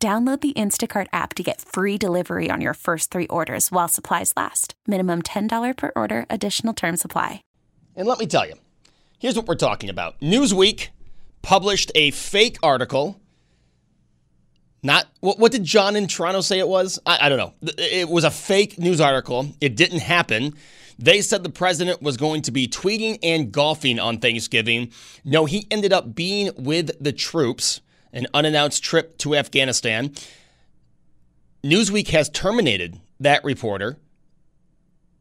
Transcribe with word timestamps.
Download 0.00 0.40
the 0.40 0.52
Instacart 0.52 1.08
app 1.12 1.34
to 1.34 1.42
get 1.42 1.60
free 1.60 1.98
delivery 1.98 2.50
on 2.50 2.60
your 2.60 2.74
first 2.74 3.10
three 3.10 3.26
orders 3.26 3.72
while 3.72 3.88
supplies 3.88 4.32
last. 4.36 4.74
Minimum 4.86 5.22
$10 5.22 5.76
per 5.76 5.90
order, 5.96 6.24
additional 6.30 6.72
term 6.72 6.96
supply. 6.96 7.42
And 7.96 8.06
let 8.06 8.20
me 8.20 8.26
tell 8.26 8.46
you, 8.46 8.54
here's 9.18 9.34
what 9.34 9.46
we're 9.46 9.56
talking 9.56 9.90
about 9.90 10.20
Newsweek 10.20 10.90
published 11.42 11.90
a 11.96 12.12
fake 12.12 12.58
article. 12.62 13.20
Not 14.84 15.08
what, 15.18 15.40
what 15.40 15.50
did 15.50 15.64
John 15.64 15.96
in 15.96 16.06
Toronto 16.06 16.42
say 16.42 16.60
it 16.60 16.68
was? 16.68 17.00
I, 17.04 17.26
I 17.26 17.28
don't 17.28 17.38
know. 17.38 17.54
It 17.76 18.08
was 18.08 18.22
a 18.22 18.30
fake 18.30 18.78
news 18.78 19.00
article. 19.00 19.48
It 19.60 19.74
didn't 19.74 19.98
happen. 19.98 20.54
They 21.00 21.22
said 21.22 21.42
the 21.42 21.50
president 21.50 22.02
was 22.02 22.16
going 22.16 22.42
to 22.42 22.52
be 22.52 22.68
tweeting 22.68 23.18
and 23.24 23.50
golfing 23.50 23.98
on 23.98 24.18
Thanksgiving. 24.18 24.92
No, 25.24 25.44
he 25.44 25.66
ended 25.72 25.92
up 25.92 26.14
being 26.14 26.50
with 26.56 26.92
the 27.02 27.12
troops 27.12 27.80
an 28.12 28.26
unannounced 28.34 28.82
trip 28.82 29.18
to 29.18 29.34
Afghanistan. 29.34 30.12
Newsweek 31.64 32.08
has 32.08 32.28
terminated 32.28 32.98
that 33.20 33.44
reporter. 33.44 33.98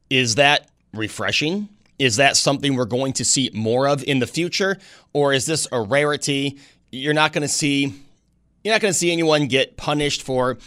Is 0.09 0.35
that 0.35 0.69
refreshing? 0.93 1.69
Is 1.99 2.17
that 2.17 2.37
something 2.37 2.75
we're 2.75 2.85
going 2.85 3.13
to 3.13 3.25
see 3.25 3.49
more 3.53 3.87
of 3.87 4.03
in 4.03 4.19
the 4.19 4.27
future? 4.27 4.77
Or 5.13 5.33
is 5.33 5.45
this 5.45 5.67
a 5.71 5.81
rarity? 5.81 6.59
You're 6.91 7.13
not 7.13 7.33
going 7.33 7.41
to 7.41 7.47
see 7.47 7.93
you're 8.63 8.73
not 8.73 8.81
going 8.81 8.93
to 8.93 8.97
see 8.97 9.11
anyone 9.11 9.47
get 9.47 9.77
punished 9.77 10.21
for 10.21 10.57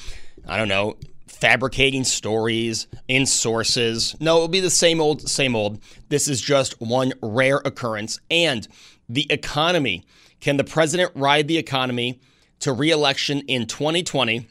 I 0.48 0.56
don't 0.56 0.68
know, 0.68 0.96
fabricating 1.26 2.04
stories 2.04 2.86
in 3.08 3.26
sources. 3.26 4.16
No, 4.20 4.36
it'll 4.36 4.48
be 4.48 4.60
the 4.60 4.70
same 4.70 5.00
old 5.00 5.28
same 5.28 5.54
old. 5.54 5.80
This 6.08 6.28
is 6.28 6.40
just 6.40 6.80
one 6.80 7.12
rare 7.22 7.58
occurrence 7.58 8.18
and 8.30 8.66
the 9.08 9.26
economy 9.30 10.04
can 10.40 10.56
the 10.56 10.64
president 10.64 11.12
ride 11.14 11.48
the 11.48 11.58
economy 11.58 12.20
to 12.60 12.72
reelection 12.72 13.40
in 13.40 13.66
2020? 13.66 14.46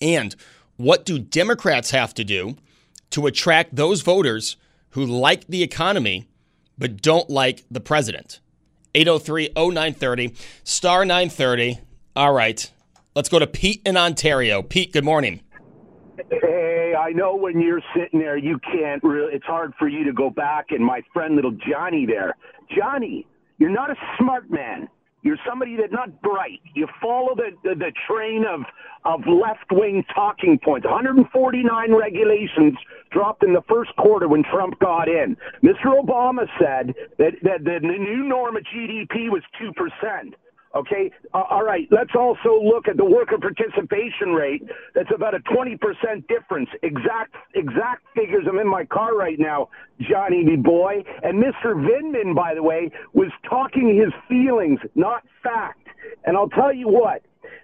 And 0.00 0.34
what 0.76 1.04
do 1.04 1.18
Democrats 1.18 1.90
have 1.90 2.14
to 2.14 2.24
do 2.24 2.56
to 3.10 3.26
attract 3.26 3.76
those 3.76 4.02
voters 4.02 4.56
who 4.90 5.04
like 5.04 5.46
the 5.46 5.62
economy 5.62 6.28
but 6.78 7.00
don't 7.00 7.30
like 7.30 7.64
the 7.70 7.80
president? 7.80 8.40
803 8.94 9.50
0930, 9.56 10.34
star 10.64 11.04
930. 11.04 11.80
All 12.14 12.32
right, 12.32 12.70
let's 13.14 13.28
go 13.28 13.38
to 13.38 13.46
Pete 13.46 13.82
in 13.84 13.96
Ontario. 13.96 14.62
Pete, 14.62 14.92
good 14.92 15.04
morning. 15.04 15.40
Hey, 16.30 16.94
I 16.98 17.10
know 17.10 17.36
when 17.36 17.60
you're 17.60 17.82
sitting 17.94 18.20
there, 18.20 18.38
you 18.38 18.58
can't 18.58 19.02
really, 19.02 19.34
it's 19.34 19.44
hard 19.44 19.74
for 19.78 19.86
you 19.86 20.02
to 20.04 20.12
go 20.12 20.30
back. 20.30 20.66
And 20.70 20.82
my 20.82 21.02
friend, 21.12 21.36
little 21.36 21.56
Johnny 21.70 22.06
there, 22.06 22.34
Johnny, 22.74 23.26
you're 23.58 23.70
not 23.70 23.90
a 23.90 23.96
smart 24.18 24.50
man. 24.50 24.88
You're 25.26 25.38
somebody 25.44 25.74
that's 25.74 25.92
not 25.92 26.22
bright. 26.22 26.60
You 26.74 26.86
follow 27.02 27.34
the, 27.34 27.50
the, 27.64 27.74
the 27.74 27.92
train 28.08 28.44
of, 28.48 28.60
of 29.04 29.26
left 29.26 29.72
wing 29.72 30.04
talking 30.14 30.56
points. 30.62 30.86
149 30.86 31.92
regulations 31.92 32.78
dropped 33.10 33.42
in 33.42 33.52
the 33.52 33.62
first 33.68 33.90
quarter 33.96 34.28
when 34.28 34.44
Trump 34.44 34.78
got 34.78 35.08
in. 35.08 35.36
Mr. 35.64 35.86
Obama 36.00 36.46
said 36.60 36.94
that, 37.18 37.32
that 37.42 37.64
the 37.64 37.80
new 37.82 38.22
norm 38.22 38.56
of 38.56 38.62
GDP 38.72 39.28
was 39.28 39.42
2%. 39.60 40.32
Okay. 40.76 41.10
Uh, 41.32 41.42
all 41.50 41.64
right. 41.64 41.88
Let's 41.90 42.10
also 42.14 42.60
look 42.62 42.86
at 42.86 42.98
the 42.98 43.04
worker 43.04 43.38
participation 43.38 44.34
rate. 44.34 44.62
That's 44.94 45.08
about 45.14 45.34
a 45.34 45.38
20% 45.40 45.78
difference. 46.28 46.68
Exact, 46.82 47.34
exact 47.54 48.04
figures. 48.14 48.44
I'm 48.48 48.58
in 48.58 48.68
my 48.68 48.84
car 48.84 49.16
right 49.16 49.38
now, 49.38 49.70
Johnny 50.00 50.44
B. 50.44 50.56
Boy. 50.56 51.02
And 51.22 51.42
Mr. 51.42 51.74
Vindman, 51.74 52.34
by 52.34 52.54
the 52.54 52.62
way, 52.62 52.90
was 53.14 53.30
talking 53.48 53.96
his 53.96 54.12
feelings, 54.28 54.78
not 54.94 55.22
fact. 55.42 55.86
And 56.24 56.36
I'll 56.36 56.50
tell 56.50 56.74
you 56.74 56.88
what, 56.88 57.22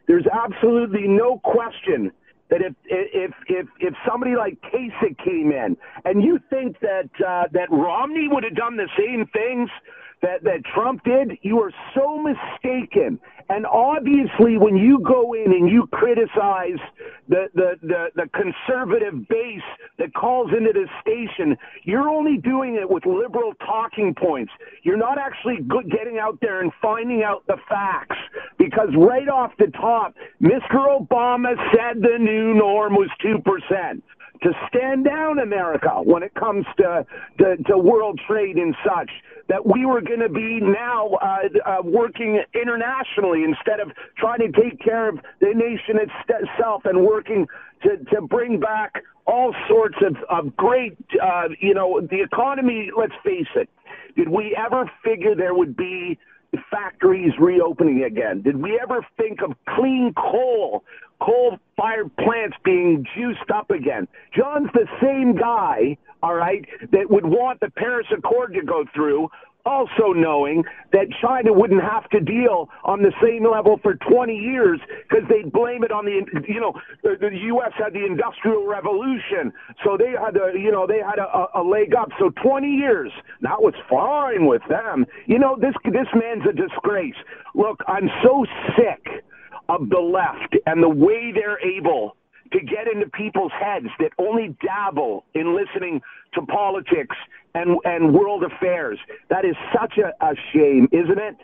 there's 0.08 0.26
absolutely 0.32 1.06
no 1.06 1.38
question 1.44 2.12
that 2.50 2.60
if 2.60 2.74
if 2.84 3.32
if 3.48 3.66
if 3.80 3.94
somebody 4.08 4.36
like 4.36 4.58
Kasich 4.60 5.16
came 5.24 5.52
in, 5.52 5.76
and 6.04 6.22
you 6.22 6.38
think 6.50 6.78
that 6.80 7.08
uh, 7.26 7.44
that 7.52 7.70
Romney 7.70 8.28
would 8.28 8.44
have 8.44 8.54
done 8.54 8.76
the 8.76 8.88
same 8.98 9.26
things 9.32 9.70
that, 10.22 10.44
that 10.44 10.64
Trump 10.74 11.02
did, 11.04 11.38
you 11.42 11.60
are 11.60 11.72
so 11.94 12.18
mistaken. 12.18 13.18
And 13.48 13.66
obviously, 13.66 14.56
when 14.56 14.76
you 14.76 15.00
go 15.00 15.34
in 15.34 15.52
and 15.52 15.68
you 15.68 15.86
criticize 15.92 16.78
the, 17.28 17.48
the, 17.54 17.72
the, 17.82 18.06
the 18.14 18.28
conservative 18.30 19.28
base 19.28 19.60
that 19.98 20.14
calls 20.14 20.50
into 20.56 20.72
this 20.72 20.88
station, 21.00 21.56
you're 21.82 22.08
only 22.08 22.38
doing 22.38 22.76
it 22.76 22.88
with 22.88 23.04
liberal 23.04 23.52
talking 23.66 24.14
points. 24.14 24.52
You're 24.84 24.96
not 24.96 25.18
actually 25.18 25.58
getting 25.90 26.18
out 26.18 26.38
there 26.40 26.62
and 26.62 26.72
finding 26.80 27.24
out 27.24 27.44
the 27.48 27.56
facts. 27.68 28.16
Because 28.58 28.88
right 28.96 29.28
off 29.28 29.52
the 29.58 29.72
top, 29.72 30.14
Mr. 30.40 31.00
Obama 31.00 31.54
said 31.72 32.00
the 32.00 32.16
new 32.18 32.54
norm 32.54 32.94
was 32.94 33.10
2% 33.24 34.02
to 34.42 34.50
stand 34.68 35.04
down 35.04 35.38
America 35.38 36.00
when 36.02 36.22
it 36.22 36.34
comes 36.34 36.66
to, 36.76 37.06
to, 37.38 37.56
to 37.64 37.78
world 37.78 38.20
trade 38.26 38.56
and 38.56 38.74
such. 38.84 39.10
That 39.52 39.66
we 39.66 39.84
were 39.84 40.00
going 40.00 40.20
to 40.20 40.30
be 40.30 40.60
now 40.62 41.10
uh, 41.20 41.36
uh, 41.66 41.82
working 41.84 42.42
internationally 42.54 43.44
instead 43.44 43.80
of 43.80 43.92
trying 44.16 44.38
to 44.38 44.50
take 44.50 44.80
care 44.80 45.10
of 45.10 45.18
the 45.40 45.52
nation 45.54 46.00
itself 46.00 46.86
and 46.86 47.04
working 47.04 47.46
to, 47.82 47.98
to 48.14 48.22
bring 48.22 48.60
back 48.60 49.02
all 49.26 49.54
sorts 49.68 49.96
of, 50.00 50.16
of 50.30 50.56
great, 50.56 50.96
uh, 51.22 51.48
you 51.60 51.74
know, 51.74 52.00
the 52.00 52.22
economy, 52.22 52.90
let's 52.96 53.12
face 53.22 53.52
it. 53.54 53.68
Did 54.16 54.30
we 54.30 54.56
ever 54.56 54.90
figure 55.04 55.34
there 55.34 55.54
would 55.54 55.76
be 55.76 56.18
factories 56.70 57.32
reopening 57.38 58.04
again? 58.04 58.42
Did 58.42 58.56
we 58.56 58.78
ever 58.82 59.06
think 59.16 59.42
of 59.42 59.52
clean 59.76 60.12
coal, 60.16 60.84
coal 61.20 61.58
fired 61.76 62.14
plants 62.16 62.56
being 62.64 63.06
juiced 63.16 63.50
up 63.54 63.70
again? 63.70 64.08
John's 64.36 64.68
the 64.74 64.86
same 65.00 65.34
guy, 65.36 65.96
all 66.22 66.34
right, 66.34 66.64
that 66.92 67.10
would 67.10 67.24
want 67.24 67.60
the 67.60 67.70
Paris 67.70 68.06
Accord 68.16 68.54
to 68.54 68.62
go 68.62 68.84
through 68.94 69.28
also 69.64 70.12
knowing 70.12 70.64
that 70.92 71.06
China 71.20 71.52
wouldn't 71.52 71.82
have 71.82 72.08
to 72.10 72.20
deal 72.20 72.68
on 72.84 73.02
the 73.02 73.12
same 73.22 73.48
level 73.48 73.78
for 73.82 73.94
20 73.94 74.34
years 74.34 74.80
because 75.08 75.24
they'd 75.28 75.52
blame 75.52 75.84
it 75.84 75.92
on 75.92 76.04
the, 76.04 76.22
you 76.48 76.60
know, 76.60 76.72
the, 77.02 77.16
the 77.20 77.36
U.S. 77.54 77.72
had 77.78 77.92
the 77.92 78.04
Industrial 78.04 78.66
Revolution, 78.66 79.52
so 79.84 79.96
they 79.96 80.10
had 80.10 80.36
a, 80.36 80.58
you 80.58 80.72
know, 80.72 80.86
they 80.86 80.98
had 80.98 81.18
a, 81.18 81.46
a 81.54 81.62
leg 81.62 81.94
up. 81.94 82.08
So 82.18 82.30
20 82.42 82.68
years, 82.68 83.12
that 83.40 83.60
was 83.60 83.74
fine 83.88 84.46
with 84.46 84.62
them. 84.68 85.06
You 85.26 85.38
know, 85.38 85.56
this 85.60 85.74
this 85.84 86.08
man's 86.14 86.44
a 86.48 86.52
disgrace. 86.52 87.16
Look, 87.54 87.82
I'm 87.86 88.08
so 88.22 88.44
sick 88.76 89.24
of 89.68 89.88
the 89.88 90.00
left 90.00 90.56
and 90.66 90.82
the 90.82 90.88
way 90.88 91.32
they're 91.32 91.60
able 91.60 92.16
to 92.52 92.60
get 92.60 92.86
into 92.92 93.08
people's 93.10 93.52
heads 93.52 93.86
that 93.98 94.10
only 94.18 94.54
dabble 94.64 95.24
in 95.34 95.56
listening 95.56 96.00
to 96.34 96.42
politics 96.42 97.16
and, 97.54 97.78
and 97.84 98.14
world 98.14 98.44
affairs. 98.44 98.98
That 99.28 99.44
is 99.44 99.56
such 99.78 99.98
a, 99.98 100.12
a 100.24 100.34
shame, 100.52 100.88
isn't 100.92 101.18
it? 101.18 101.36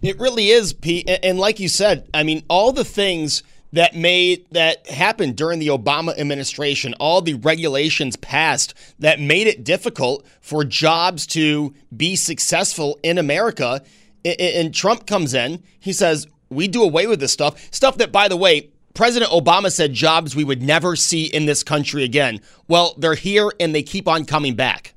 It 0.00 0.18
really 0.18 0.48
is, 0.48 0.72
Pete. 0.72 1.08
And 1.22 1.38
like 1.38 1.60
you 1.60 1.68
said, 1.68 2.08
I 2.12 2.22
mean, 2.22 2.42
all 2.48 2.72
the 2.72 2.84
things 2.84 3.42
that 3.72 3.94
made 3.94 4.46
that 4.50 4.86
happened 4.88 5.36
during 5.36 5.58
the 5.58 5.68
Obama 5.68 6.18
administration, 6.18 6.94
all 6.94 7.22
the 7.22 7.34
regulations 7.34 8.16
passed 8.16 8.74
that 8.98 9.20
made 9.20 9.46
it 9.46 9.64
difficult 9.64 10.26
for 10.40 10.64
jobs 10.64 11.26
to 11.28 11.72
be 11.96 12.16
successful 12.16 12.98
in 13.02 13.16
America. 13.16 13.82
And 14.24 14.74
Trump 14.74 15.06
comes 15.06 15.34
in, 15.34 15.62
he 15.78 15.92
says, 15.92 16.26
We 16.50 16.68
do 16.68 16.82
away 16.82 17.06
with 17.06 17.20
this 17.20 17.32
stuff. 17.32 17.72
Stuff 17.72 17.96
that, 17.98 18.12
by 18.12 18.28
the 18.28 18.36
way, 18.36 18.70
President 18.94 19.30
Obama 19.30 19.72
said 19.72 19.94
jobs 19.94 20.36
we 20.36 20.44
would 20.44 20.62
never 20.62 20.96
see 20.96 21.24
in 21.24 21.46
this 21.46 21.62
country 21.62 22.04
again. 22.04 22.40
Well, 22.68 22.94
they're 22.98 23.14
here 23.14 23.50
and 23.58 23.74
they 23.74 23.82
keep 23.82 24.06
on 24.06 24.26
coming 24.26 24.54
back 24.54 24.94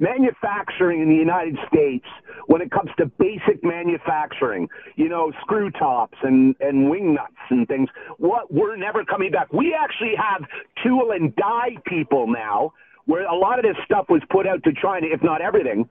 manufacturing 0.00 1.00
in 1.02 1.08
the 1.08 1.14
United 1.16 1.58
States 1.68 2.06
when 2.46 2.60
it 2.62 2.70
comes 2.70 2.90
to 2.98 3.06
basic 3.18 3.62
manufacturing, 3.64 4.68
you 4.96 5.08
know, 5.08 5.32
screw 5.42 5.70
tops 5.70 6.18
and, 6.22 6.54
and 6.60 6.90
wing 6.90 7.14
nuts 7.14 7.32
and 7.50 7.66
things, 7.68 7.88
what 8.18 8.52
we're 8.52 8.76
never 8.76 9.04
coming 9.04 9.30
back. 9.32 9.52
We 9.52 9.74
actually 9.78 10.14
have 10.16 10.42
tool 10.84 11.12
and 11.12 11.34
die 11.36 11.76
people 11.86 12.26
now 12.26 12.72
where 13.06 13.24
a 13.26 13.34
lot 13.36 13.58
of 13.58 13.64
this 13.64 13.76
stuff 13.84 14.06
was 14.08 14.22
put 14.30 14.46
out 14.46 14.62
to 14.64 14.72
China, 14.82 15.06
if 15.10 15.22
not 15.22 15.40
everything, 15.40 15.88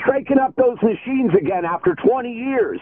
striking 0.00 0.38
up 0.38 0.54
those 0.56 0.78
machines 0.82 1.32
again 1.38 1.64
after 1.64 1.94
20 1.94 2.30
years, 2.32 2.80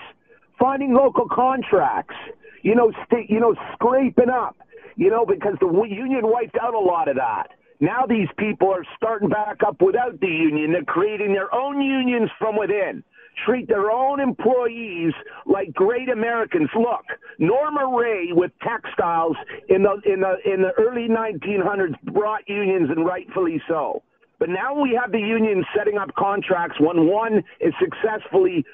finding 0.58 0.94
local 0.94 1.28
contracts. 1.28 2.14
you 2.62 2.74
know, 2.74 2.92
st- 3.06 3.30
you 3.30 3.40
know, 3.40 3.54
scraping 3.74 4.30
up, 4.30 4.56
you 4.96 5.10
know, 5.10 5.26
because 5.26 5.54
the 5.60 5.66
union 5.88 6.20
wiped 6.22 6.56
out 6.60 6.74
a 6.74 6.78
lot 6.78 7.08
of 7.08 7.16
that. 7.16 7.48
Now 7.82 8.06
these 8.08 8.28
people 8.38 8.72
are 8.72 8.84
starting 8.96 9.28
back 9.28 9.58
up 9.66 9.82
without 9.82 10.20
the 10.20 10.28
union. 10.28 10.70
They're 10.70 10.84
creating 10.84 11.32
their 11.32 11.52
own 11.52 11.82
unions 11.82 12.30
from 12.38 12.56
within. 12.56 13.02
Treat 13.44 13.66
their 13.66 13.90
own 13.90 14.20
employees 14.20 15.12
like 15.46 15.74
great 15.74 16.08
Americans. 16.08 16.70
Look, 16.76 17.04
Norma 17.40 17.90
Rae 17.98 18.28
with 18.30 18.52
textiles 18.62 19.36
in 19.68 19.82
the 19.82 20.00
in 20.06 20.20
the 20.20 20.36
in 20.46 20.62
the 20.62 20.70
early 20.78 21.08
1900s 21.08 22.00
brought 22.14 22.48
unions, 22.48 22.88
and 22.88 23.04
rightfully 23.04 23.60
so. 23.66 24.04
But 24.38 24.50
now 24.50 24.80
we 24.80 24.96
have 25.00 25.10
the 25.10 25.18
unions 25.18 25.64
setting 25.76 25.98
up 25.98 26.14
contracts 26.14 26.76
when 26.78 27.08
one 27.08 27.42
is 27.60 27.74
successfully 27.80 28.64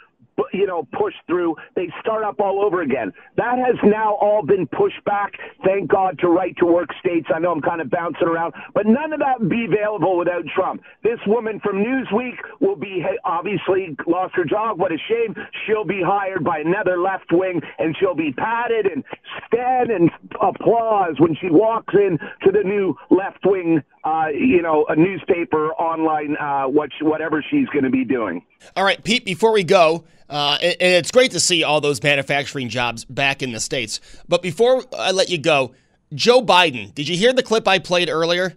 you 0.52 0.66
know, 0.66 0.86
pushed 0.92 1.18
through. 1.26 1.56
They 1.74 1.92
start 2.00 2.24
up 2.24 2.40
all 2.40 2.64
over 2.64 2.82
again. 2.82 3.12
That 3.36 3.58
has 3.58 3.76
now 3.84 4.14
all 4.14 4.42
been 4.42 4.66
pushed 4.66 5.04
back. 5.04 5.32
Thank 5.64 5.90
God 5.90 6.18
to 6.20 6.28
right 6.28 6.56
to 6.58 6.66
work 6.66 6.90
states. 7.00 7.28
I 7.34 7.38
know 7.38 7.52
I'm 7.52 7.60
kind 7.60 7.80
of 7.80 7.90
bouncing 7.90 8.28
around, 8.28 8.54
but 8.74 8.86
none 8.86 9.12
of 9.12 9.20
that 9.20 9.40
would 9.40 9.48
be 9.48 9.64
available 9.64 10.18
without 10.18 10.44
Trump. 10.54 10.82
This 11.02 11.18
woman 11.26 11.60
from 11.60 11.76
Newsweek 11.76 12.36
will 12.60 12.76
be 12.76 13.04
obviously 13.24 13.96
lost 14.06 14.34
her 14.36 14.44
job. 14.44 14.78
What 14.78 14.92
a 14.92 14.98
shame. 15.08 15.34
She'll 15.66 15.84
be 15.84 16.02
hired 16.04 16.44
by 16.44 16.60
another 16.60 16.98
left 16.98 17.32
wing 17.32 17.60
and 17.78 17.96
she'll 17.98 18.14
be 18.14 18.32
patted 18.32 18.86
and 18.86 19.04
stand 19.46 19.90
and 19.90 20.10
applause 20.40 21.14
when 21.18 21.36
she 21.40 21.50
walks 21.50 21.94
in 21.94 22.18
to 22.44 22.52
the 22.52 22.62
new 22.62 22.96
left 23.10 23.44
wing, 23.44 23.82
uh, 24.04 24.28
you 24.32 24.62
know, 24.62 24.86
a 24.88 24.96
newspaper 24.96 25.72
online, 25.72 26.36
uh, 26.36 26.64
what, 26.64 26.90
whatever 27.02 27.44
she's 27.50 27.68
going 27.68 27.84
to 27.84 27.90
be 27.90 28.04
doing. 28.04 28.42
All 28.76 28.84
right, 28.84 29.02
Pete, 29.02 29.24
before 29.24 29.52
we 29.52 29.64
go, 29.64 30.04
uh, 30.28 30.58
and, 30.60 30.76
and 30.80 30.94
it's 30.94 31.10
great 31.10 31.30
to 31.32 31.40
see 31.40 31.62
all 31.64 31.80
those 31.80 32.02
manufacturing 32.02 32.68
jobs 32.68 33.04
back 33.04 33.42
in 33.42 33.52
the 33.52 33.60
States. 33.60 34.00
But 34.28 34.42
before 34.42 34.84
I 34.96 35.10
let 35.12 35.28
you 35.30 35.38
go, 35.38 35.74
Joe 36.14 36.42
Biden, 36.42 36.94
did 36.94 37.08
you 37.08 37.16
hear 37.16 37.32
the 37.32 37.42
clip 37.42 37.68
I 37.68 37.78
played 37.78 38.08
earlier? 38.08 38.54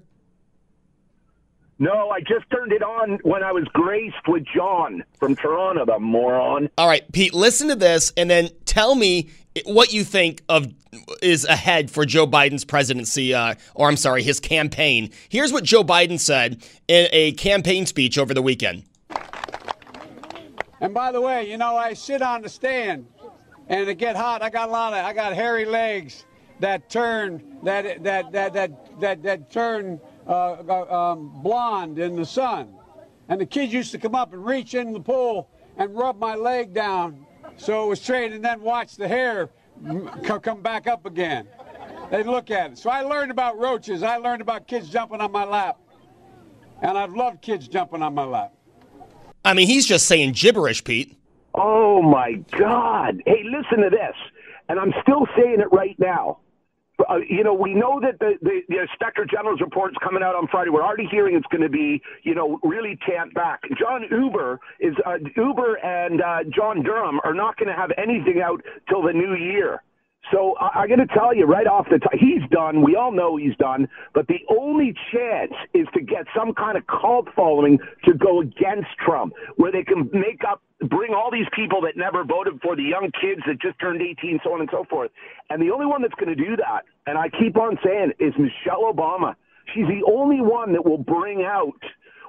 No, 1.79 2.11
I 2.11 2.19
just 2.19 2.49
turned 2.51 2.71
it 2.71 2.83
on 2.83 3.17
when 3.23 3.43
I 3.43 3.51
was 3.51 3.63
graced 3.73 4.27
with 4.27 4.43
John 4.45 5.03
from 5.17 5.35
Toronto, 5.35 5.83
the 5.83 5.97
moron. 5.97 6.69
All 6.77 6.87
right, 6.87 7.11
Pete, 7.11 7.33
listen 7.33 7.69
to 7.69 7.75
this 7.75 8.13
and 8.15 8.29
then 8.29 8.49
tell 8.65 8.93
me 8.93 9.31
what 9.65 9.91
you 9.91 10.03
think 10.03 10.43
of 10.47 10.71
is 11.21 11.43
ahead 11.45 11.89
for 11.89 12.05
Joe 12.05 12.27
Biden's 12.27 12.65
presidency, 12.65 13.33
uh, 13.33 13.55
or 13.73 13.87
I'm 13.87 13.97
sorry, 13.97 14.21
his 14.21 14.39
campaign. 14.39 15.09
Here's 15.29 15.51
what 15.51 15.63
Joe 15.63 15.83
Biden 15.83 16.19
said 16.19 16.63
in 16.87 17.07
a 17.11 17.31
campaign 17.33 17.85
speech 17.85 18.17
over 18.17 18.33
the 18.33 18.41
weekend. 18.41 18.83
And 20.81 20.95
by 20.95 21.11
the 21.11 21.21
way, 21.21 21.49
you 21.49 21.57
know, 21.57 21.77
I 21.77 21.93
sit 21.93 22.23
on 22.23 22.41
the 22.41 22.49
stand 22.49 23.05
and 23.69 23.87
it 23.87 23.95
get 23.99 24.15
hot. 24.15 24.41
I 24.41 24.49
got 24.49 24.67
a 24.67 24.71
lot 24.71 24.93
of, 24.93 25.05
I 25.05 25.13
got 25.13 25.33
hairy 25.33 25.63
legs 25.63 26.25
that 26.59 26.89
turn, 26.89 27.57
that, 27.63 28.03
that, 28.03 28.31
that, 28.31 28.53
that, 28.53 28.99
that, 28.99 29.23
that 29.23 29.51
turn 29.51 30.01
uh, 30.27 30.31
uh, 30.67 31.11
um, 31.11 31.41
blonde 31.43 31.99
in 31.99 32.15
the 32.15 32.25
sun. 32.25 32.73
And 33.29 33.39
the 33.39 33.45
kids 33.45 33.71
used 33.71 33.91
to 33.91 33.99
come 33.99 34.15
up 34.15 34.33
and 34.33 34.43
reach 34.43 34.73
in 34.73 34.91
the 34.91 34.99
pool 34.99 35.49
and 35.77 35.95
rub 35.95 36.19
my 36.19 36.35
leg 36.35 36.73
down 36.73 37.25
so 37.57 37.85
it 37.85 37.87
was 37.87 38.01
straight 38.01 38.33
and 38.33 38.43
then 38.43 38.61
watch 38.61 38.95
the 38.95 39.07
hair 39.07 39.49
come 40.41 40.61
back 40.61 40.87
up 40.87 41.05
again. 41.05 41.47
They'd 42.09 42.25
look 42.25 42.51
at 42.51 42.71
it. 42.71 42.77
So 42.77 42.89
I 42.89 43.01
learned 43.01 43.31
about 43.31 43.57
roaches. 43.57 44.03
I 44.03 44.17
learned 44.17 44.41
about 44.41 44.67
kids 44.67 44.89
jumping 44.89 45.21
on 45.21 45.31
my 45.31 45.45
lap. 45.45 45.77
And 46.81 46.97
I've 46.97 47.15
loved 47.15 47.41
kids 47.41 47.67
jumping 47.67 48.01
on 48.01 48.15
my 48.15 48.23
lap. 48.23 48.53
I 49.43 49.53
mean, 49.53 49.67
he's 49.67 49.85
just 49.85 50.07
saying 50.07 50.33
gibberish, 50.33 50.83
Pete. 50.83 51.17
Oh 51.53 52.01
my 52.01 52.33
God! 52.57 53.21
Hey, 53.25 53.43
listen 53.43 53.83
to 53.83 53.89
this, 53.89 54.15
and 54.69 54.79
I'm 54.79 54.93
still 55.01 55.27
saying 55.35 55.59
it 55.59 55.71
right 55.71 55.97
now. 55.99 56.39
Uh, 57.09 57.17
you 57.27 57.43
know, 57.43 57.53
we 57.53 57.73
know 57.73 57.99
that 57.99 58.19
the, 58.19 58.33
the, 58.41 58.61
the 58.69 58.79
Inspector 58.81 59.25
General's 59.25 59.59
report 59.59 59.91
is 59.91 59.97
coming 60.03 60.21
out 60.21 60.35
on 60.35 60.47
Friday. 60.47 60.69
We're 60.69 60.83
already 60.83 61.07
hearing 61.09 61.35
it's 61.35 61.47
going 61.47 61.63
to 61.63 61.69
be, 61.69 62.01
you 62.23 62.35
know, 62.35 62.59
really 62.63 62.97
tamped 63.07 63.33
back. 63.33 63.61
John 63.79 64.03
Huber 64.07 64.59
is 64.79 64.93
uh, 65.05 65.17
Huber 65.33 65.75
and 65.83 66.21
uh, 66.21 66.43
John 66.55 66.83
Durham 66.83 67.19
are 67.23 67.33
not 67.33 67.57
going 67.57 67.69
to 67.69 67.75
have 67.75 67.91
anything 67.97 68.41
out 68.43 68.61
till 68.87 69.01
the 69.01 69.13
new 69.13 69.35
year. 69.35 69.81
So 70.31 70.55
I, 70.59 70.81
I 70.81 70.87
got 70.87 70.97
to 70.97 71.07
tell 71.07 71.35
you 71.35 71.45
right 71.45 71.67
off 71.67 71.87
the 71.89 71.99
top, 71.99 72.13
he's 72.13 72.41
done. 72.51 72.83
We 72.83 72.95
all 72.95 73.11
know 73.11 73.37
he's 73.37 73.55
done. 73.57 73.87
But 74.13 74.27
the 74.27 74.39
only 74.49 74.93
chance 75.11 75.53
is 75.73 75.87
to 75.93 76.01
get 76.01 76.25
some 76.35 76.53
kind 76.53 76.77
of 76.77 76.83
cult 76.87 77.27
following 77.35 77.79
to 78.05 78.13
go 78.13 78.41
against 78.41 78.89
Trump, 79.03 79.33
where 79.55 79.71
they 79.71 79.83
can 79.83 80.09
make 80.13 80.41
up, 80.47 80.61
bring 80.89 81.13
all 81.13 81.31
these 81.31 81.47
people 81.55 81.81
that 81.81 81.97
never 81.97 82.23
voted 82.23 82.59
for 82.61 82.75
the 82.75 82.83
young 82.83 83.11
kids 83.19 83.41
that 83.47 83.61
just 83.61 83.79
turned 83.79 84.01
18, 84.01 84.39
so 84.43 84.53
on 84.53 84.61
and 84.61 84.69
so 84.71 84.85
forth. 84.89 85.11
And 85.49 85.61
the 85.61 85.71
only 85.71 85.85
one 85.85 86.01
that's 86.01 86.15
going 86.15 86.35
to 86.35 86.43
do 86.43 86.55
that, 86.57 86.83
and 87.07 87.17
I 87.17 87.29
keep 87.29 87.57
on 87.57 87.77
saying, 87.83 88.13
is 88.19 88.33
Michelle 88.37 88.93
Obama. 88.93 89.35
She's 89.73 89.87
the 89.87 90.03
only 90.11 90.41
one 90.41 90.73
that 90.73 90.85
will 90.85 90.97
bring 90.97 91.43
out 91.43 91.79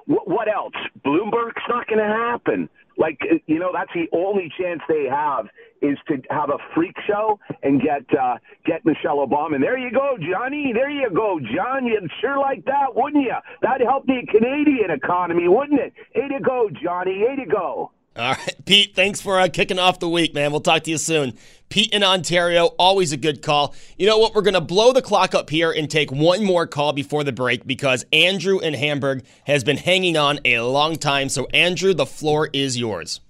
what, 0.05 0.27
what 0.27 0.47
else? 0.47 0.73
Bloomberg's 1.05 1.63
not 1.69 1.87
going 1.87 1.99
to 1.99 2.05
happen. 2.05 2.69
Like, 2.97 3.19
you 3.47 3.57
know, 3.57 3.71
that's 3.73 3.89
the 3.93 4.07
only 4.15 4.51
chance 4.59 4.81
they 4.87 5.05
have 5.09 5.47
is 5.83 5.97
to 6.07 6.21
have 6.29 6.49
a 6.49 6.57
freak 6.73 6.95
show 7.05 7.39
and 7.61 7.81
get 7.81 8.03
uh, 8.17 8.37
get 8.65 8.85
Michelle 8.85 9.17
Obama. 9.17 9.55
And 9.55 9.63
there 9.63 9.77
you 9.77 9.91
go, 9.91 10.17
Johnny. 10.17 10.71
There 10.73 10.89
you 10.89 11.09
go, 11.13 11.39
John. 11.53 11.85
You'd 11.85 12.09
sure 12.21 12.39
like 12.39 12.65
that, 12.65 12.95
wouldn't 12.95 13.23
you? 13.23 13.35
That'd 13.61 13.85
help 13.85 14.07
the 14.07 14.25
Canadian 14.31 14.89
economy, 14.89 15.47
wouldn't 15.47 15.79
it? 15.79 15.93
Way 16.15 16.29
to 16.29 16.39
go, 16.39 16.69
Johnny. 16.81 17.19
Way 17.19 17.35
to 17.35 17.45
go. 17.45 17.91
All 18.15 18.31
right, 18.31 18.55
Pete, 18.65 18.95
thanks 18.95 19.21
for 19.21 19.39
uh, 19.39 19.49
kicking 19.51 19.79
off 19.79 19.99
the 19.99 20.09
week, 20.09 20.33
man. 20.33 20.51
We'll 20.51 20.61
talk 20.61 20.83
to 20.83 20.91
you 20.91 20.97
soon. 20.97 21.33
Pete 21.69 21.91
in 21.91 22.03
Ontario, 22.03 22.67
always 22.77 23.11
a 23.11 23.17
good 23.17 23.41
call. 23.41 23.73
You 23.97 24.05
know 24.05 24.19
what? 24.19 24.35
We're 24.35 24.43
going 24.43 24.53
to 24.53 24.61
blow 24.61 24.93
the 24.93 25.01
clock 25.01 25.33
up 25.33 25.49
here 25.49 25.71
and 25.71 25.89
take 25.89 26.11
one 26.11 26.43
more 26.43 26.67
call 26.67 26.93
before 26.93 27.23
the 27.23 27.31
break 27.31 27.65
because 27.65 28.05
Andrew 28.13 28.59
in 28.59 28.75
Hamburg 28.75 29.25
has 29.47 29.63
been 29.63 29.77
hanging 29.77 30.15
on 30.15 30.39
a 30.45 30.59
long 30.59 30.97
time. 30.97 31.29
So, 31.29 31.47
Andrew, 31.47 31.95
the 31.95 32.05
floor 32.05 32.49
is 32.53 32.77
yours. 32.77 33.21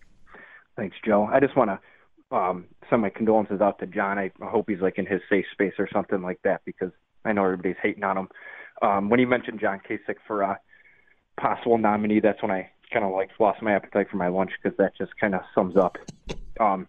Thanks, 0.75 0.97
Joe. 1.05 1.29
I 1.31 1.39
just 1.39 1.55
want 1.55 1.69
to 1.69 1.79
um, 2.33 2.65
send 2.89 3.01
my 3.01 3.09
condolences 3.09 3.61
out 3.61 3.79
to 3.79 3.85
John. 3.85 4.17
I 4.17 4.31
hope 4.41 4.65
he's 4.67 4.81
like 4.81 4.97
in 4.97 5.05
his 5.05 5.21
safe 5.29 5.45
space 5.51 5.73
or 5.77 5.87
something 5.93 6.21
like 6.21 6.39
that 6.43 6.61
because 6.65 6.91
I 7.23 7.31
know 7.31 7.43
everybody's 7.43 7.77
hating 7.81 8.03
on 8.03 8.17
him. 8.17 8.29
Um, 8.81 9.09
when 9.09 9.19
you 9.19 9.27
mentioned 9.27 9.59
John 9.59 9.79
Kasich 9.87 10.17
for 10.27 10.41
a 10.41 10.59
possible 11.39 11.77
nominee, 11.77 12.19
that's 12.19 12.41
when 12.41 12.51
I 12.51 12.71
kind 12.91 13.05
of 13.05 13.11
like 13.11 13.29
lost 13.39 13.61
my 13.61 13.73
appetite 13.73 14.07
for 14.09 14.17
my 14.17 14.27
lunch 14.27 14.51
because 14.61 14.75
that 14.77 14.97
just 14.97 15.11
kind 15.19 15.35
of 15.35 15.41
sums 15.53 15.77
up, 15.77 15.97
um, 16.59 16.87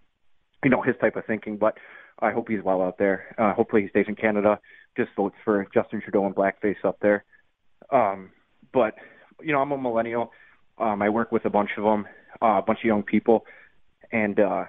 you 0.65 0.71
know, 0.71 0.81
his 0.81 0.97
type 1.01 1.17
of 1.17 1.27
thinking. 1.27 1.59
But 1.59 1.77
I 2.21 2.33
hope 2.33 2.49
he's 2.49 2.63
well 2.63 2.81
out 2.81 2.97
there. 2.99 3.35
Uh, 3.39 3.53
hopefully 3.53 3.83
he 3.83 3.89
stays 3.89 4.07
in 4.09 4.15
Canada. 4.15 4.59
Just 4.97 5.11
votes 5.15 5.37
for 5.45 5.67
Justin 5.75 6.01
Trudeau 6.01 6.25
and 6.25 6.35
blackface 6.35 6.83
up 6.85 6.99
there. 7.01 7.25
Um, 7.91 8.31
but 8.73 8.95
you 9.43 9.53
know, 9.53 9.61
I'm 9.61 9.73
a 9.73 9.79
millennial. 9.79 10.33
Um, 10.79 11.03
I 11.03 11.11
work 11.11 11.33
with 11.33 11.45
a 11.45 11.51
bunch 11.51 11.71
of 11.77 11.85
them, 11.85 12.07
uh, 12.41 12.59
a 12.59 12.63
bunch 12.63 12.79
of 12.81 12.85
young 12.85 13.03
people, 13.03 13.45
and 14.11 14.41
uh, 14.41 14.65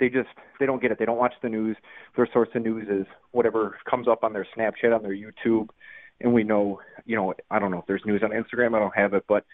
they 0.00 0.08
just 0.08 0.28
they 0.60 0.66
don't 0.66 0.80
get 0.80 0.90
it. 0.90 0.98
They 0.98 1.04
don't 1.04 1.18
watch 1.18 1.34
the 1.42 1.48
news. 1.48 1.76
Their 2.16 2.28
source 2.32 2.48
of 2.54 2.62
news 2.62 2.88
is 2.88 3.06
whatever 3.32 3.78
comes 3.88 4.08
up 4.08 4.24
on 4.24 4.32
their 4.32 4.46
Snapchat, 4.56 4.94
on 4.94 5.02
their 5.02 5.14
YouTube, 5.14 5.68
and 6.20 6.32
we 6.32 6.44
know, 6.44 6.80
you 7.04 7.16
know, 7.16 7.34
I 7.50 7.58
don't 7.58 7.70
know 7.70 7.78
if 7.78 7.86
there's 7.86 8.02
news 8.04 8.22
on 8.22 8.30
Instagram. 8.30 8.74
I 8.74 8.78
don't 8.78 8.96
have 8.96 9.14
it, 9.14 9.24
but 9.28 9.44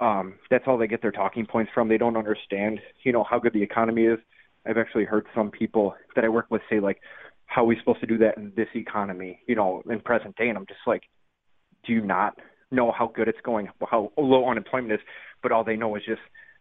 um, 0.00 0.34
that's 0.50 0.64
all 0.66 0.78
they 0.78 0.86
get 0.86 1.02
their 1.02 1.12
talking 1.12 1.46
points 1.46 1.70
from. 1.74 1.88
They 1.88 1.98
don't 1.98 2.16
understand, 2.16 2.80
you 3.04 3.12
know, 3.12 3.24
how 3.28 3.38
good 3.38 3.52
the 3.52 3.62
economy 3.62 4.04
is. 4.04 4.18
I've 4.66 4.78
actually 4.78 5.04
heard 5.04 5.26
some 5.34 5.50
people 5.50 5.94
that 6.14 6.24
I 6.24 6.28
work 6.28 6.46
with 6.50 6.62
say 6.70 6.80
like, 6.80 7.00
"How 7.46 7.62
are 7.62 7.66
we 7.66 7.78
supposed 7.78 8.00
to 8.00 8.06
do 8.06 8.18
that 8.18 8.36
in 8.36 8.52
this 8.56 8.68
economy?" 8.74 9.40
You 9.46 9.56
know, 9.56 9.82
in 9.88 10.00
present 10.00 10.36
day, 10.36 10.48
and 10.48 10.58
I'm 10.58 10.66
just 10.66 10.80
like, 10.86 11.02
do 11.86 11.92
you 11.92 12.00
not 12.00 12.38
know 12.70 12.92
how 12.92 13.06
good 13.14 13.28
it's 13.28 13.40
going, 13.44 13.68
how 13.90 14.12
low 14.16 14.48
unemployment 14.48 14.92
is? 14.92 15.00
But 15.42 15.52
all 15.52 15.64
they 15.64 15.76
know 15.76 15.96
is 15.96 16.02
just 16.06 16.20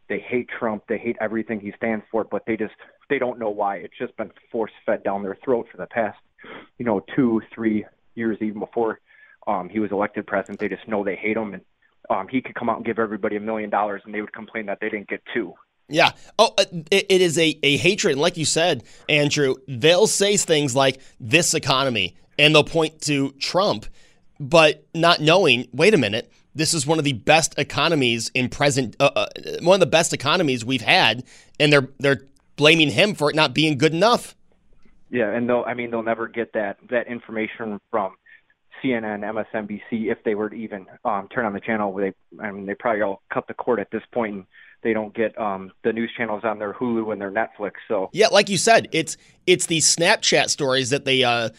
they 0.10 0.20
hate 0.20 0.50
Trump, 0.50 0.84
they 0.89 0.98
hate 0.98 1.16
everything 1.22 1.60
he 1.60 1.72
stands 1.78 2.04
for, 2.12 2.24
but 2.24 2.44
they 2.46 2.58
just 2.58 2.74
they 3.10 3.20
don't 3.20 3.39
know 3.39 3.50
why. 3.50 3.78
It's 3.78 3.98
just 3.98 4.16
been 4.18 4.32
force 4.51 4.72
fed 4.86 5.04
down 5.04 5.24
their 5.24 5.38
throat 5.44 5.68
for 5.72 5.78
the 5.78 5.88
past, 5.88 6.18
you 6.78 6.86
know, 6.86 7.04
two, 7.16 7.42
three 7.54 7.86
years, 8.16 8.38
even 8.42 8.60
before 8.60 9.00
um, 9.48 9.70
he 9.70 9.80
was 9.80 9.92
elected 9.92 10.28
president. 10.28 10.60
They 10.60 10.68
just 10.68 10.88
know 10.88 11.04
they 11.04 11.16
hate 11.16 11.38
him 11.38 11.54
and 11.54 11.63
um, 12.10 12.28
he 12.28 12.42
could 12.42 12.56
come 12.56 12.70
out 12.70 12.78
and 12.78 12.86
give 12.86 13.00
everybody 13.00 13.36
a 13.36 13.39
million 13.39 13.70
dollars 13.70 14.01
and 14.06 14.13
they 14.13 14.22
would 14.22 14.34
complain 14.34 14.66
that 14.66 14.80
they 14.82 14.89
didn't 14.89 15.08
get 15.08 15.22
two. 15.34 15.54
Yeah. 15.88 16.12
Oh, 16.38 16.54
uh, 16.58 16.66
it, 16.92 17.06
it 17.10 17.22
is 17.22 17.38
a, 17.38 17.58
a 17.63 17.78
hatred. 17.78 18.13
And 18.13 18.22
like 18.22 18.38
you 18.38 18.46
said, 18.46 18.84
Andrew, 19.08 19.56
they'll 19.68 20.08
say 20.08 20.38
things 20.38 20.75
like 20.75 21.01
this 21.20 21.54
economy 21.54 22.16
and 22.38 22.54
they'll 22.54 22.63
point 22.63 23.01
to 23.04 23.32
Trump, 23.34 23.86
but 24.39 24.86
not 24.94 25.20
knowing, 25.20 25.68
wait 25.74 25.94
a 25.94 25.98
minute, 25.98 26.32
this 26.56 26.74
is 26.74 26.86
one 26.86 27.00
of 27.00 27.06
the 27.06 27.13
best 27.13 27.58
economies 27.58 28.32
in 28.34 28.50
present, 28.50 28.96
uh, 29.00 29.12
uh, 29.15 29.27
one 29.62 29.75
of 29.75 29.79
the 29.79 29.86
best 29.86 30.13
economies 30.13 30.65
we've 30.65 30.82
had. 30.82 31.24
And 31.60 31.72
they're, 31.72 31.89
they're 32.00 32.22
blaming 32.56 32.89
him 32.89 33.15
for 33.15 33.29
it 33.29 33.36
not 33.36 33.53
being 33.53 33.77
good 33.77 33.94
enough. 33.94 34.36
Yeah. 35.10 35.29
And 35.29 35.50
they'll, 35.50 35.63
I 35.65 35.74
mean, 35.74 35.91
they'll 35.91 36.03
never 36.03 36.27
get 36.27 36.53
that, 36.53 36.77
that 36.89 37.08
information 37.08 37.79
from 37.91 38.15
CNN, 38.84 39.22
MSNBC, 39.22 40.12
if 40.12 40.24
they 40.24 40.36
were 40.36 40.50
to 40.50 40.56
even 40.56 40.86
um, 41.06 41.27
turn 41.34 41.46
on 41.46 41.53
the 41.53 41.60
channel. 41.60 41.94
They, 41.94 42.13
I 42.41 42.51
mean, 42.51 42.65
they 42.65 42.75
probably 42.75 43.01
all 43.01 43.22
cut 43.32 43.48
the 43.48 43.53
cord 43.53 43.79
at 43.79 43.91
this 43.91 44.03
point, 44.13 44.36
and 44.36 44.46
they 44.84 44.94
don't 44.94 45.13
get 45.13 45.38
um, 45.39 45.72
the 45.84 45.94
news 45.94 46.12
channels 46.15 46.44
on 46.44 46.60
their 46.60 46.74
Hulu 46.74 47.12
and 47.12 47.22
their 47.22 47.32
Netflix. 47.32 47.74
So 47.88 48.10
yeah, 48.13 48.27
like 48.27 48.50
you 48.50 48.58
said, 48.58 48.88
it's 48.91 49.18
it's 49.46 49.65
these 49.65 49.94
Snapchat 49.94 50.50
stories 50.50 50.89
that 50.91 51.06
they 51.06 51.24
uh, 51.24 51.50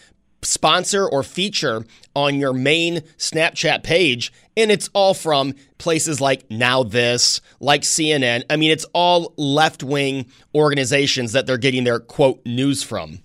sponsor 0.42 1.06
or 1.06 1.22
feature 1.22 1.84
on 2.14 2.36
your 2.38 2.52
main 2.52 3.00
Snapchat 3.18 3.82
page. 3.82 4.32
And 4.56 4.70
it's 4.70 4.88
all 4.94 5.14
from 5.14 5.54
places 5.78 6.20
like 6.20 6.50
Now 6.50 6.82
This, 6.82 7.40
like 7.60 7.82
CNN. 7.82 8.44
I 8.50 8.56
mean, 8.56 8.70
it's 8.70 8.86
all 8.92 9.32
left 9.36 9.82
wing 9.82 10.26
organizations 10.54 11.32
that 11.32 11.46
they're 11.46 11.58
getting 11.58 11.84
their 11.84 12.00
quote 12.00 12.44
news 12.44 12.82
from. 12.82 13.20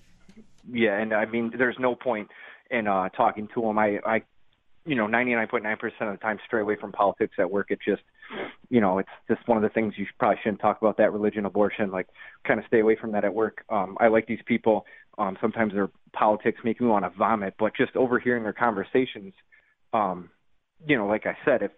Yeah, 0.71 0.97
and 0.97 1.13
I 1.13 1.25
mean, 1.25 1.53
there's 1.57 1.77
no 1.79 1.95
point 1.95 2.29
in 2.71 2.87
uh, 2.87 3.09
talking 3.09 3.47
to 3.53 3.61
them. 3.61 3.77
I, 3.77 3.99
I, 4.05 4.23
you 4.85 4.95
know, 4.95 5.07
99.9% 5.07 5.83
of 5.83 6.11
the 6.11 6.17
time, 6.17 6.39
stray 6.45 6.61
away 6.61 6.75
from 6.75 6.91
politics 6.91 7.33
at 7.39 7.49
work. 7.49 7.71
It 7.71 7.79
just, 7.85 8.01
you 8.69 8.81
know, 8.81 8.99
it's 8.99 9.09
just 9.27 9.47
one 9.47 9.57
of 9.57 9.63
the 9.63 9.69
things 9.69 9.93
you 9.97 10.05
probably 10.19 10.39
shouldn't 10.43 10.61
talk 10.61 10.81
about 10.81 10.97
that 10.97 11.11
religion, 11.11 11.45
abortion, 11.45 11.91
like 11.91 12.07
kind 12.45 12.59
of 12.59 12.65
stay 12.67 12.79
away 12.79 12.95
from 12.95 13.11
that 13.13 13.23
at 13.23 13.33
work. 13.33 13.63
Um, 13.69 13.97
I 13.99 14.07
like 14.07 14.27
these 14.27 14.41
people. 14.45 14.85
Um, 15.17 15.37
sometimes 15.39 15.73
their 15.73 15.89
politics 16.13 16.59
make 16.63 16.81
me 16.81 16.87
want 16.87 17.05
to 17.05 17.17
vomit, 17.17 17.55
but 17.57 17.75
just 17.75 17.95
overhearing 17.95 18.43
their 18.43 18.53
conversations, 18.53 19.33
um, 19.93 20.29
you 20.85 20.97
know, 20.97 21.07
like 21.07 21.25
I 21.25 21.37
said, 21.45 21.61
if 21.61 21.71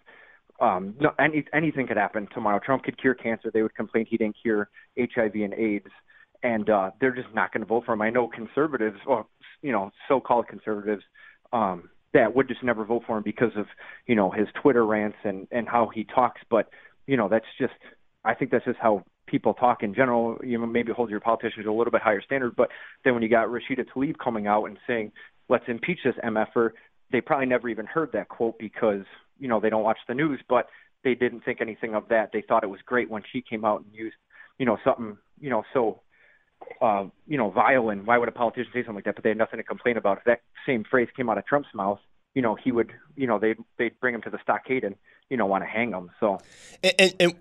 um, 0.60 0.96
no, 1.00 1.12
any, 1.20 1.46
anything 1.54 1.88
could 1.88 1.98
happen 1.98 2.28
tomorrow. 2.34 2.60
Trump 2.64 2.84
could 2.84 3.00
cure 3.00 3.14
cancer. 3.14 3.52
They 3.54 3.62
would 3.62 3.76
complain 3.76 4.06
he 4.10 4.18
didn't 4.18 4.38
cure 4.42 4.70
HIV 4.98 5.36
and 5.36 5.54
AIDS, 5.54 5.90
and 6.42 6.70
uh, 6.70 6.92
they're 7.00 7.16
just 7.16 7.34
not 7.34 7.54
going 7.54 7.62
to 7.62 7.68
vote 7.68 7.84
for 7.86 7.94
him. 7.94 8.02
I 8.02 8.10
know 8.10 8.28
conservatives, 8.28 8.98
or 9.06 9.28
you 9.62 9.72
know, 9.72 9.92
so-called 10.08 10.48
conservatives, 10.48 11.04
um, 11.54 11.90
that 12.14 12.36
would 12.36 12.48
just 12.48 12.64
never 12.64 12.86
vote 12.86 13.04
for 13.06 13.18
him 13.18 13.24
because 13.24 13.52
of 13.56 13.68
you 14.08 14.16
know 14.16 14.32
his 14.32 14.48
Twitter 14.62 14.86
rants 14.86 15.18
and 15.24 15.48
and 15.52 15.68
how 15.68 15.92
he 15.94 16.04
talks. 16.04 16.42
But 16.50 16.70
you 17.06 17.18
know, 17.18 17.28
that's 17.30 17.46
just 17.60 17.74
I 18.26 18.34
think 18.34 18.50
that's 18.50 18.66
just 18.66 18.80
how 18.80 19.04
people 19.28 19.54
talk 19.54 19.84
in 19.84 19.94
general. 19.94 20.38
You 20.44 20.58
know, 20.58 20.66
maybe 20.66 20.92
hold 20.92 21.10
your 21.10 21.20
politicians 21.20 21.66
to 21.66 21.72
a 21.72 21.74
little 21.74 21.92
bit 21.92 22.02
higher 22.02 22.22
standard. 22.22 22.56
But 22.56 22.70
then 23.04 23.14
when 23.14 23.24
you 23.24 23.30
got 23.30 23.48
Rashida 23.48 23.86
Tlaib 23.94 24.18
coming 24.18 24.48
out 24.48 24.66
and 24.66 24.78
saying, 24.88 25.12
"Let's 25.50 25.66
impeach 25.68 26.00
this 26.04 26.16
mf'er," 26.24 26.72
they 27.12 27.22
probably 27.22 27.46
never 27.46 27.70
even 27.70 27.86
heard 27.86 28.12
that 28.14 28.30
quote 28.30 28.58
because 28.58 29.04
you 29.40 29.48
know 29.48 29.60
they 29.60 29.70
don't 29.70 29.84
watch 29.84 30.00
the 30.08 30.16
news. 30.16 30.40
But 30.50 30.68
they 31.04 31.16
didn't 31.16 31.42
think 31.42 31.62
anything 31.62 31.94
of 31.94 32.08
that. 32.10 32.32
They 32.34 32.42
thought 32.42 32.64
it 32.64 32.70
was 32.70 32.82
great 32.86 33.10
when 33.10 33.24
she 33.32 33.42
came 33.42 33.64
out 33.64 33.84
and 33.84 33.94
used 33.94 34.18
you 34.58 34.66
know 34.66 34.78
something 34.84 35.18
you 35.40 35.50
know 35.50 35.64
so 35.74 36.02
uh, 36.82 37.06
you 37.28 37.38
know 37.38 37.50
vile 37.50 37.90
and 37.90 38.06
why 38.06 38.18
would 38.18 38.30
a 38.30 38.32
politician 38.32 38.72
say 38.74 38.80
something 38.80 38.96
like 38.96 39.06
that? 39.06 39.16
But 39.16 39.24
they 39.24 39.30
had 39.30 39.38
nothing 39.38 39.58
to 39.58 39.64
complain 39.64 39.98
about. 39.98 40.20
If 40.20 40.24
that 40.26 40.42
same 40.66 40.84
phrase 40.90 41.08
came 41.16 41.30
out 41.30 41.38
of 41.38 41.46
Trump's 41.46 41.70
mouth, 41.74 42.00
you 42.34 42.42
know 42.42 42.56
he 42.56 42.72
would 42.72 42.92
you 43.16 43.28
know 43.28 43.40
they'd 43.40 43.58
they'd 43.78 44.00
bring 44.00 44.16
him 44.16 44.22
to 44.24 44.30
the 44.30 44.40
stockade 44.42 44.84
and 44.84 44.96
you 45.30 45.38
know 45.38 45.46
want 45.46 45.64
to 45.64 45.68
hang 45.68 45.92
him. 45.92 46.12
So 46.20 46.40
and, 46.84 46.94
and, 47.00 47.16
and 47.20 47.36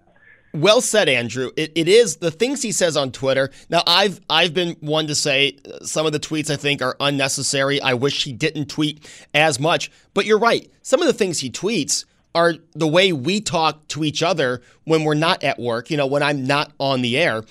well 0.57 0.81
said, 0.81 1.09
Andrew. 1.09 1.51
It, 1.57 1.73
it 1.75 1.89
is 1.89 2.17
the 2.17 2.31
things 2.31 2.63
he 2.63 2.73
says 2.73 2.97
on 2.97 3.13
Twitter. 3.13 3.51
Now, 3.69 3.83
I've 3.87 4.21
I've 4.29 4.55
been 4.55 4.77
one 4.81 5.07
to 5.07 5.15
say 5.15 5.57
uh, 5.65 5.85
some 5.85 6.07
of 6.07 6.13
the 6.13 6.21
tweets 6.21 6.51
I 6.51 6.57
think 6.57 6.83
are 6.83 6.97
unnecessary. 7.01 7.81
I 7.81 7.95
wish 7.95 8.25
he 8.25 8.33
didn't 8.33 8.67
tweet 8.67 9.09
as 9.35 9.61
much. 9.61 9.91
But 10.15 10.27
you're 10.27 10.39
right. 10.39 10.71
Some 10.83 11.01
of 11.01 11.07
the 11.07 11.13
things 11.13 11.41
he 11.41 11.51
tweets 11.51 12.05
are 12.35 12.55
the 12.75 12.89
way 12.89 13.13
we 13.13 13.41
talk 13.41 13.87
to 13.89 14.05
each 14.05 14.23
other 14.23 14.63
when 14.85 15.05
we're 15.05 15.15
not 15.15 15.43
at 15.43 15.59
work. 15.59 15.91
You 15.91 15.97
know, 15.97 16.07
when 16.07 16.23
I'm 16.23 16.47
not 16.47 16.73
on 16.79 17.03
the 17.03 17.19
air, 17.19 17.45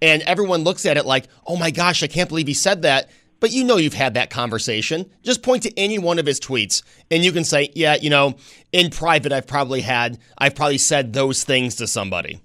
and 0.00 0.22
everyone 0.22 0.64
looks 0.64 0.86
at 0.86 0.96
it 0.96 1.06
like, 1.06 1.26
"Oh 1.46 1.56
my 1.56 1.70
gosh, 1.70 2.02
I 2.02 2.06
can't 2.06 2.28
believe 2.28 2.46
he 2.46 2.54
said 2.54 2.82
that." 2.82 3.10
But 3.40 3.52
you 3.52 3.64
know 3.64 3.78
you've 3.78 3.94
had 3.94 4.14
that 4.14 4.28
conversation. 4.28 5.10
Just 5.22 5.42
point 5.42 5.62
to 5.62 5.78
any 5.78 5.98
one 5.98 6.18
of 6.18 6.26
his 6.26 6.38
tweets 6.38 6.82
and 7.10 7.24
you 7.24 7.32
can 7.32 7.42
say, 7.42 7.70
yeah, 7.74 7.96
you 8.00 8.10
know, 8.10 8.36
in 8.70 8.90
private, 8.90 9.32
I've 9.32 9.46
probably 9.46 9.80
had, 9.80 10.18
I've 10.36 10.54
probably 10.54 10.76
said 10.76 11.14
those 11.14 11.42
things 11.42 11.76
to 11.76 11.86
somebody. 11.86 12.40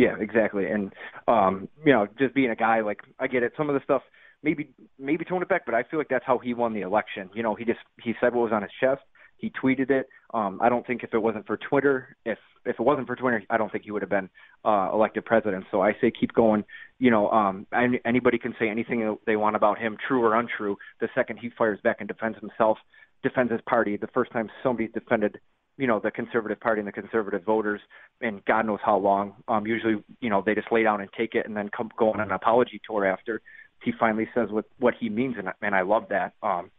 Yeah, 0.00 0.16
exactly. 0.18 0.66
And 0.66 0.92
um, 1.28 1.68
you 1.84 1.92
know, 1.92 2.06
just 2.18 2.34
being 2.34 2.50
a 2.50 2.56
guy, 2.56 2.80
like 2.80 3.00
I 3.18 3.26
get 3.26 3.42
it. 3.42 3.52
Some 3.56 3.68
of 3.68 3.74
the 3.74 3.82
stuff 3.84 4.02
maybe 4.42 4.70
maybe 4.98 5.26
tone 5.26 5.42
it 5.42 5.48
back, 5.48 5.66
but 5.66 5.74
I 5.74 5.82
feel 5.82 6.00
like 6.00 6.08
that's 6.08 6.24
how 6.26 6.38
he 6.38 6.54
won 6.54 6.72
the 6.72 6.80
election. 6.80 7.28
You 7.34 7.42
know, 7.42 7.54
he 7.54 7.66
just 7.66 7.80
he 8.02 8.14
said 8.18 8.34
what 8.34 8.44
was 8.44 8.52
on 8.52 8.62
his 8.62 8.70
chest. 8.80 9.02
He 9.36 9.50
tweeted 9.50 9.90
it. 9.90 10.08
Um, 10.32 10.58
I 10.62 10.70
don't 10.70 10.86
think 10.86 11.02
if 11.02 11.12
it 11.12 11.18
wasn't 11.18 11.46
for 11.46 11.58
Twitter, 11.58 12.16
if 12.24 12.38
if 12.64 12.76
it 12.78 12.82
wasn't 12.82 13.08
for 13.08 13.16
Twitter, 13.16 13.42
I 13.50 13.58
don't 13.58 13.70
think 13.70 13.84
he 13.84 13.90
would 13.90 14.00
have 14.00 14.10
been 14.10 14.30
uh, 14.64 14.88
elected 14.90 15.26
president. 15.26 15.64
So 15.70 15.82
I 15.82 15.92
say 16.00 16.10
keep 16.18 16.32
going. 16.32 16.64
You 16.98 17.10
know, 17.10 17.30
um, 17.30 17.66
any, 17.74 18.00
anybody 18.06 18.38
can 18.38 18.54
say 18.58 18.70
anything 18.70 19.18
they 19.26 19.36
want 19.36 19.56
about 19.56 19.78
him, 19.78 19.98
true 20.08 20.22
or 20.24 20.34
untrue. 20.34 20.76
The 21.00 21.08
second 21.14 21.38
he 21.38 21.50
fires 21.58 21.78
back 21.84 21.96
and 22.00 22.08
defends 22.08 22.38
himself, 22.38 22.78
defends 23.22 23.52
his 23.52 23.60
party. 23.68 23.98
The 23.98 24.08
first 24.14 24.32
time 24.32 24.48
somebody's 24.62 24.92
defended 24.92 25.40
you 25.80 25.86
know 25.86 25.98
the 25.98 26.10
conservative 26.10 26.60
party 26.60 26.80
and 26.80 26.86
the 26.88 26.92
conservative 26.92 27.42
voters 27.42 27.80
and 28.20 28.44
god 28.44 28.66
knows 28.66 28.80
how 28.84 28.98
long. 28.98 29.34
Um 29.48 29.66
usually 29.66 30.04
you 30.20 30.30
know 30.30 30.42
they 30.44 30.54
just 30.54 30.70
lay 30.70 30.82
down 30.82 31.00
and 31.00 31.10
take 31.16 31.34
it 31.34 31.46
and 31.46 31.56
then 31.56 31.70
come 31.74 31.90
go 31.98 32.12
on 32.12 32.20
an 32.20 32.30
apology 32.30 32.80
tour 32.86 33.06
after. 33.06 33.40
He 33.82 33.92
finally 33.98 34.28
says 34.34 34.48
what 34.50 34.66
what 34.78 34.94
he 35.00 35.08
means 35.08 35.36
and 35.38 35.48
and 35.62 35.74
i 35.74 35.80
love 35.80 36.04
that. 36.10 36.34
Um 36.42 36.70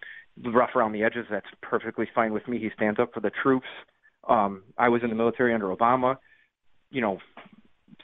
rough 0.43 0.75
around 0.75 0.93
the 0.93 1.03
edges 1.03 1.25
that's 1.29 1.47
perfectly 1.61 2.07
fine 2.13 2.31
with 2.31 2.47
me. 2.47 2.59
He 2.59 2.69
stands 2.75 2.99
up 2.99 3.13
for 3.13 3.19
the 3.19 3.31
troops. 3.41 3.67
Um 4.27 4.63
i 4.77 4.89
was 4.89 5.01
in 5.03 5.09
the 5.09 5.15
military 5.15 5.53
under 5.53 5.75
obama. 5.75 6.17
You 6.91 7.01
know 7.01 7.17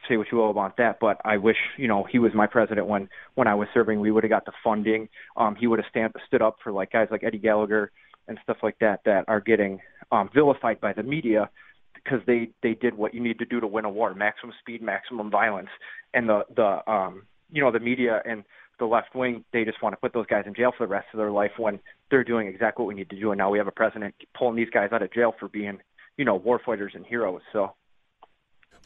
say 0.08 0.18
what 0.18 0.27
you 0.32 0.38
will 0.38 0.51
about 0.51 0.77
that, 0.77 0.98
but 1.00 1.20
I 1.25 1.38
wish 1.38 1.58
you 1.77 1.88
know 1.88 2.06
he 2.10 2.18
was 2.18 2.32
my 2.34 2.48
president 2.48 2.88
when 2.88 3.10
when 3.36 3.48
I 3.48 3.56
was 3.56 3.68
serving. 3.74 4.00
We 4.00 4.12
would 4.12 4.24
have 4.24 4.32
got 4.32 4.46
the 4.46 4.54
funding. 4.63 5.10
Um, 5.36 5.56
he 5.56 5.68
would 5.68 5.80
have 5.80 5.89
stand, 5.89 6.13
stood 6.27 6.42
up 6.42 6.58
for 6.63 6.72
like 6.72 6.92
guys 6.92 7.10
like 7.12 7.24
Eddie 7.24 7.39
Gallagher 7.39 7.92
and 8.27 8.38
stuff 8.44 8.58
like 8.63 8.77
that 8.80 9.01
that 9.06 9.25
are 9.27 9.39
getting 9.42 9.80
um, 10.12 10.30
vilified 10.34 10.80
by 10.80 10.94
the 10.94 11.04
media 11.04 11.50
because 11.96 12.20
they 12.26 12.50
they 12.64 12.74
did 12.74 12.96
what 12.96 13.14
you 13.14 13.22
need 13.22 13.40
to 13.40 13.46
do 13.46 13.60
to 13.60 13.68
win 13.68 13.86
a 13.86 13.90
war: 13.90 14.14
maximum 14.14 14.54
speed, 14.60 14.82
maximum 14.82 15.30
violence, 15.30 15.70
and 16.14 16.30
the 16.30 16.46
the 16.56 16.92
um, 16.92 17.24
you 17.52 17.62
know 17.62 17.72
the 17.72 17.80
media 17.80 18.22
and 18.26 18.44
the 18.80 18.86
left 18.86 19.16
wing 19.16 19.44
they 19.54 19.66
just 19.66 19.82
want 19.82 19.94
to 19.94 19.98
put 19.98 20.14
those 20.14 20.28
guys 20.28 20.44
in 20.46 20.54
jail 20.54 20.72
for 20.78 20.86
the 20.86 20.92
rest 20.92 21.08
of 21.12 21.18
their 21.18 21.32
life 21.32 21.52
when 21.58 21.80
they're 22.12 22.24
doing 22.24 22.48
exactly 22.48 22.84
what 22.84 22.90
we 22.90 22.96
need 22.96 23.10
to 23.10 23.20
do. 23.20 23.32
And 23.32 23.40
now 23.40 23.50
we 23.50 23.58
have 23.58 23.68
a 23.68 23.72
president 23.72 24.14
pulling 24.38 24.56
these 24.56 24.70
guys 24.70 24.90
out 24.92 25.02
of 25.02 25.12
jail 25.12 25.34
for 25.40 25.50
being 25.50 25.80
you 26.18 26.26
know 26.26 26.36
war 26.36 26.60
fighters 26.64 26.94
and 26.96 27.06
heroes. 27.06 27.42
So. 27.52 27.74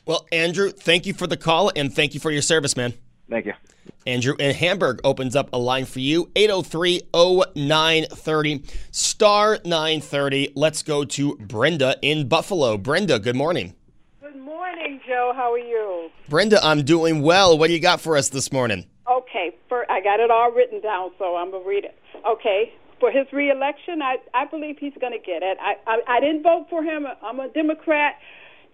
Well, 0.06 0.26
Andrew, 0.32 0.72
thank 0.72 1.06
you 1.06 1.14
for 1.14 1.28
the 1.28 1.38
call 1.38 1.72
and 1.76 1.94
thank 1.94 2.16
you 2.16 2.20
for 2.20 2.32
your 2.32 2.42
service, 2.42 2.76
man. 2.76 2.94
Thank 3.32 3.46
you. 3.46 3.54
Andrew 4.06 4.36
in 4.40 4.54
Hamburg 4.54 5.00
opens 5.06 5.38
up 5.38 5.50
a 5.54 5.58
line 5.58 5.86
for 5.86 6.00
you 6.00 6.30
803 6.36 7.04
0930 7.14 8.64
star 8.92 9.58
930. 9.64 10.52
Let's 10.54 10.84
go 10.84 11.06
to 11.06 11.38
Brenda 11.38 11.96
in 12.02 12.28
Buffalo. 12.28 12.78
Brenda, 12.78 13.20
good 13.20 13.38
morning. 13.38 13.74
Good 14.22 14.36
morning, 14.36 15.00
Joe. 15.08 15.32
How 15.34 15.54
are 15.54 15.58
you? 15.58 16.10
Brenda, 16.28 16.60
I'm 16.62 16.84
doing 16.84 17.22
well. 17.22 17.58
What 17.58 17.68
do 17.68 17.74
you 17.74 17.80
got 17.80 18.02
for 18.02 18.18
us 18.18 18.28
this 18.28 18.52
morning? 18.52 18.86
Okay, 19.10 19.56
for, 19.70 19.90
I 19.90 20.02
got 20.02 20.20
it 20.20 20.30
all 20.30 20.52
written 20.52 20.82
down, 20.82 21.12
so 21.18 21.38
I'm 21.38 21.52
going 21.52 21.64
to 21.64 21.70
read 21.70 21.86
it. 21.86 21.98
Okay, 22.28 22.74
for 23.00 23.12
his 23.12 23.28
reelection, 23.32 24.02
I, 24.02 24.18
I 24.34 24.46
believe 24.46 24.78
he's 24.78 24.94
going 25.00 25.14
to 25.14 25.20
get 25.20 25.42
it. 25.42 25.58
I, 25.62 25.76
I, 25.88 26.18
I 26.18 26.20
didn't 26.20 26.44
vote 26.44 26.68
for 26.70 26.84
him. 26.84 27.06
I'm 27.24 27.40
a 27.40 27.48
Democrat, 27.50 28.16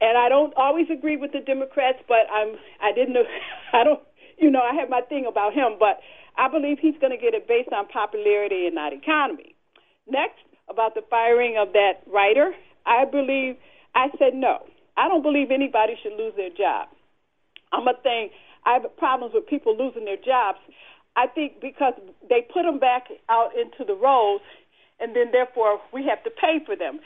and 0.02 0.18
I 0.18 0.30
don't 0.30 0.54
always 0.56 0.88
agree 0.90 1.16
with 1.16 1.32
the 1.32 1.42
Democrats, 1.42 2.00
but 2.08 2.30
I'm 2.32 2.56
I 2.82 2.92
didn't 2.92 3.18
I 3.74 3.84
don't 3.84 4.02
you 4.38 4.50
know, 4.52 4.62
I 4.62 4.76
have 4.80 4.90
my 4.90 5.02
thing 5.02 5.26
about 5.28 5.54
him, 5.54 5.78
but 5.80 6.00
I 6.38 6.48
believe 6.50 6.78
he's 6.80 6.98
going 7.02 7.12
to 7.12 7.18
get 7.18 7.34
it 7.34 7.48
based 7.48 7.70
on 7.74 7.88
popularity 7.88 8.66
and 8.66 8.76
not 8.76 8.94
economy. 8.94 9.56
Next, 10.08 10.40
about 10.70 10.96
the 10.96 11.02
firing 11.10 11.58
of 11.58 11.74
that 11.74 12.04
writer, 12.06 12.54
I 12.86 13.06
believe, 13.06 13.56
I 13.96 14.08
said 14.20 14.34
no. 14.34 14.66
I 14.96 15.08
don't 15.08 15.24
believe 15.24 15.52
anybody 15.52 15.94
should 16.02 16.14
lose 16.14 16.34
their 16.36 16.50
job. 16.50 16.90
I'm 17.72 17.88
a 17.88 17.94
thing, 18.02 18.30
I 18.66 18.74
have 18.74 18.98
problems 18.98 19.34
with 19.34 19.48
people 19.48 19.78
losing 19.78 20.06
their 20.06 20.18
jobs. 20.18 20.60
I 21.16 21.28
think 21.28 21.62
because 21.62 21.94
they 22.30 22.46
put 22.54 22.64
them 22.64 22.80
back 22.80 23.08
out 23.30 23.52
into 23.58 23.84
the 23.86 23.96
roles, 23.96 24.42
and 25.00 25.16
then 25.16 25.32
therefore 25.32 25.80
we 25.94 26.06
have 26.06 26.24
to 26.24 26.30
pay 26.30 26.60
for 26.66 26.76
them 26.76 27.00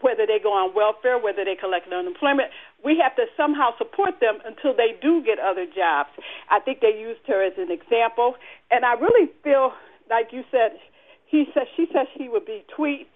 whether 0.00 0.26
they 0.26 0.38
go 0.42 0.52
on 0.52 0.74
welfare, 0.74 1.18
whether 1.18 1.44
they 1.44 1.54
collect 1.54 1.92
unemployment. 1.92 2.50
We 2.84 2.98
have 3.02 3.16
to 3.16 3.26
somehow 3.36 3.76
support 3.76 4.20
them 4.20 4.38
until 4.44 4.74
they 4.74 4.98
do 5.00 5.22
get 5.24 5.38
other 5.38 5.66
jobs. 5.66 6.10
I 6.50 6.60
think 6.60 6.80
they 6.80 6.94
used 6.98 7.20
her 7.26 7.42
as 7.44 7.54
an 7.58 7.70
example, 7.70 8.34
and 8.70 8.84
I 8.84 8.94
really 8.94 9.30
feel 9.42 9.72
like 10.10 10.32
you 10.32 10.42
said. 10.50 10.78
He 11.26 11.44
said 11.52 11.64
she 11.76 11.86
said 11.92 12.06
she 12.16 12.28
would 12.28 12.46
be 12.46 12.64
tweet, 12.74 13.08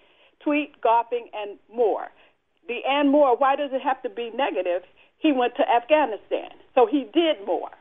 tweet, 0.43 0.79
golfing, 0.81 1.29
and 1.33 1.57
more. 1.73 2.09
The 2.67 2.79
and 2.87 3.09
more. 3.09 3.35
Why 3.35 3.55
does 3.55 3.71
it 3.73 3.81
have 3.81 4.01
to 4.03 4.09
be 4.09 4.29
negative? 4.35 4.83
He 5.17 5.31
went 5.31 5.55
to 5.55 5.63
Afghanistan, 5.67 6.51
so 6.75 6.85
he 6.85 7.09
did 7.13 7.45
more. 7.45 7.71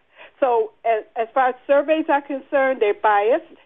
So 0.41 0.73
as, 0.85 1.05
as 1.17 1.29
far 1.35 1.51
as 1.51 1.55
surveys 1.67 2.07
are 2.09 2.23
concerned, 2.23 2.81
they're 2.81 2.95
biased. 2.95 3.59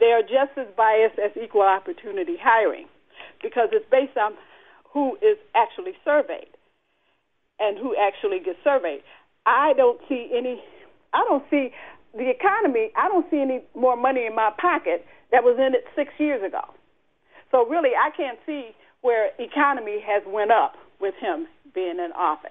They 0.00 0.12
are 0.12 0.22
just 0.22 0.56
as 0.56 0.66
biased 0.76 1.18
as 1.18 1.30
equal 1.36 1.62
opportunity 1.62 2.36
hiring 2.40 2.86
because 3.42 3.68
it's 3.72 3.84
based 3.90 4.16
on 4.16 4.34
who 4.92 5.16
is 5.16 5.38
actually 5.54 5.92
surveyed 6.04 6.48
and 7.58 7.78
who 7.78 7.96
actually 7.96 8.40
gets 8.40 8.58
surveyed. 8.62 9.02
I 9.46 9.72
don't 9.76 10.00
see 10.08 10.30
any, 10.34 10.62
I 11.12 11.24
don't 11.28 11.44
see 11.50 11.72
the 12.14 12.28
economy, 12.28 12.90
I 12.96 13.08
don't 13.08 13.28
see 13.30 13.40
any 13.40 13.62
more 13.74 13.96
money 13.96 14.26
in 14.26 14.34
my 14.34 14.50
pocket 14.60 15.06
that 15.30 15.42
was 15.42 15.56
in 15.58 15.74
it 15.74 15.84
six 15.96 16.12
years 16.18 16.42
ago. 16.42 16.60
So 17.50 17.66
really, 17.66 17.90
I 17.90 18.10
can't 18.16 18.38
see 18.46 18.70
where 19.00 19.30
economy 19.38 20.00
has 20.06 20.22
went 20.26 20.50
up 20.50 20.74
with 21.00 21.14
him 21.20 21.46
being 21.74 21.98
in 21.98 22.10
office. 22.16 22.50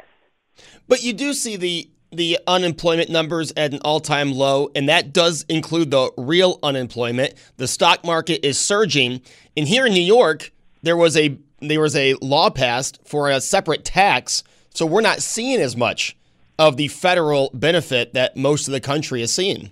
But 0.87 1.03
you 1.03 1.13
do 1.13 1.33
see 1.33 1.55
the 1.55 1.89
the 2.13 2.37
unemployment 2.45 3.09
numbers 3.09 3.53
at 3.55 3.71
an 3.71 3.79
all-time 3.85 4.33
low 4.33 4.69
and 4.75 4.89
that 4.89 5.13
does 5.13 5.45
include 5.47 5.91
the 5.91 6.11
real 6.17 6.59
unemployment. 6.61 7.33
The 7.55 7.69
stock 7.69 8.03
market 8.03 8.45
is 8.45 8.59
surging. 8.59 9.21
And 9.55 9.65
here 9.65 9.85
in 9.85 9.93
New 9.93 10.01
York, 10.01 10.51
there 10.81 10.97
was 10.97 11.15
a 11.15 11.37
there 11.61 11.81
was 11.81 11.95
a 11.95 12.15
law 12.21 12.49
passed 12.49 12.99
for 13.05 13.29
a 13.29 13.39
separate 13.39 13.85
tax, 13.85 14.43
so 14.73 14.85
we're 14.85 15.01
not 15.01 15.21
seeing 15.21 15.61
as 15.61 15.77
much 15.77 16.15
of 16.57 16.77
the 16.77 16.87
federal 16.87 17.49
benefit 17.53 18.13
that 18.13 18.35
most 18.35 18.67
of 18.67 18.71
the 18.71 18.79
country 18.79 19.21
is 19.21 19.33
seeing. 19.33 19.71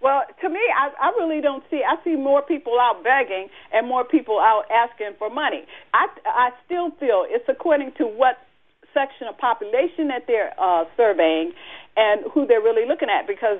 Well, 0.00 0.22
to 0.42 0.48
me, 0.48 0.60
I, 0.76 0.90
I 1.00 1.08
really 1.16 1.40
don't 1.40 1.64
see. 1.70 1.80
I 1.82 2.02
see 2.04 2.16
more 2.16 2.42
people 2.42 2.78
out 2.78 3.02
begging 3.02 3.48
and 3.72 3.88
more 3.88 4.04
people 4.04 4.38
out 4.38 4.64
asking 4.70 5.12
for 5.18 5.30
money. 5.30 5.64
I, 5.94 6.08
I 6.26 6.50
still 6.66 6.90
feel 7.00 7.24
it's 7.26 7.48
according 7.48 7.92
to 7.98 8.04
what 8.04 8.36
section 8.92 9.28
of 9.28 9.38
population 9.38 10.08
that 10.08 10.26
they're 10.26 10.52
uh, 10.58 10.84
surveying 10.96 11.52
and 11.96 12.24
who 12.32 12.46
they're 12.46 12.60
really 12.60 12.86
looking 12.86 13.08
at. 13.08 13.26
Because 13.26 13.58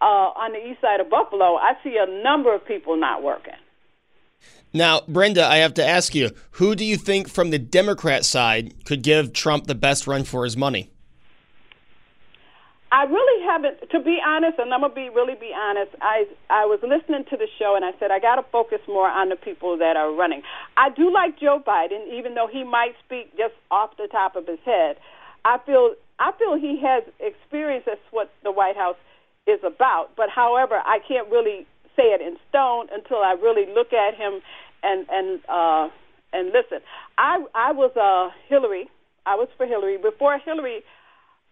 uh, 0.00 0.32
on 0.32 0.52
the 0.52 0.66
east 0.66 0.80
side 0.80 1.00
of 1.00 1.10
Buffalo, 1.10 1.56
I 1.56 1.74
see 1.84 1.98
a 2.00 2.22
number 2.22 2.54
of 2.54 2.66
people 2.66 2.96
not 2.96 3.22
working. 3.22 3.60
Now, 4.72 5.02
Brenda, 5.06 5.44
I 5.44 5.56
have 5.58 5.74
to 5.74 5.86
ask 5.86 6.14
you, 6.14 6.30
who 6.52 6.74
do 6.74 6.84
you 6.84 6.96
think 6.96 7.28
from 7.28 7.50
the 7.50 7.58
Democrat 7.58 8.24
side 8.24 8.84
could 8.84 9.02
give 9.02 9.32
Trump 9.32 9.66
the 9.66 9.74
best 9.74 10.06
run 10.06 10.24
for 10.24 10.44
his 10.44 10.56
money? 10.56 10.90
I 12.92 13.04
really 13.04 13.44
haven't, 13.44 13.90
to 13.90 14.00
be 14.00 14.18
honest, 14.24 14.58
and 14.58 14.72
I'm 14.72 14.82
gonna 14.82 14.94
be 14.94 15.08
really 15.08 15.34
be 15.34 15.50
honest. 15.56 15.92
I 16.02 16.26
I 16.50 16.66
was 16.66 16.78
listening 16.82 17.24
to 17.30 17.38
the 17.38 17.48
show 17.58 17.74
and 17.74 17.86
I 17.86 17.92
said 17.98 18.10
I 18.10 18.20
got 18.20 18.36
to 18.36 18.42
focus 18.52 18.80
more 18.86 19.08
on 19.08 19.30
the 19.30 19.36
people 19.36 19.78
that 19.78 19.96
are 19.96 20.12
running. 20.12 20.42
I 20.76 20.90
do 20.90 21.10
like 21.10 21.40
Joe 21.40 21.62
Biden, 21.66 22.06
even 22.12 22.34
though 22.34 22.48
he 22.52 22.64
might 22.64 22.92
speak 23.02 23.34
just 23.34 23.54
off 23.70 23.96
the 23.96 24.08
top 24.08 24.36
of 24.36 24.46
his 24.46 24.58
head. 24.66 24.96
I 25.46 25.56
feel 25.64 25.94
I 26.18 26.32
feel 26.38 26.54
he 26.56 26.80
has 26.84 27.02
experience. 27.18 27.84
That's 27.86 28.00
what 28.10 28.30
the 28.42 28.52
White 28.52 28.76
House 28.76 29.00
is 29.46 29.60
about. 29.64 30.10
But 30.14 30.28
however, 30.28 30.76
I 30.84 30.98
can't 31.08 31.30
really 31.30 31.66
say 31.96 32.14
it 32.14 32.20
in 32.20 32.36
stone 32.48 32.88
until 32.92 33.18
I 33.18 33.36
really 33.40 33.66
look 33.72 33.92
at 33.92 34.14
him 34.14 34.40
and 34.82 35.06
and 35.10 35.40
uh, 35.48 35.88
and 36.32 36.48
listen. 36.48 36.80
I 37.18 37.44
I 37.54 37.72
was 37.72 37.92
uh, 37.96 38.34
Hillary. 38.48 38.88
I 39.26 39.36
was 39.36 39.48
for 39.56 39.66
Hillary 39.66 39.98
before 39.98 40.38
Hillary. 40.38 40.82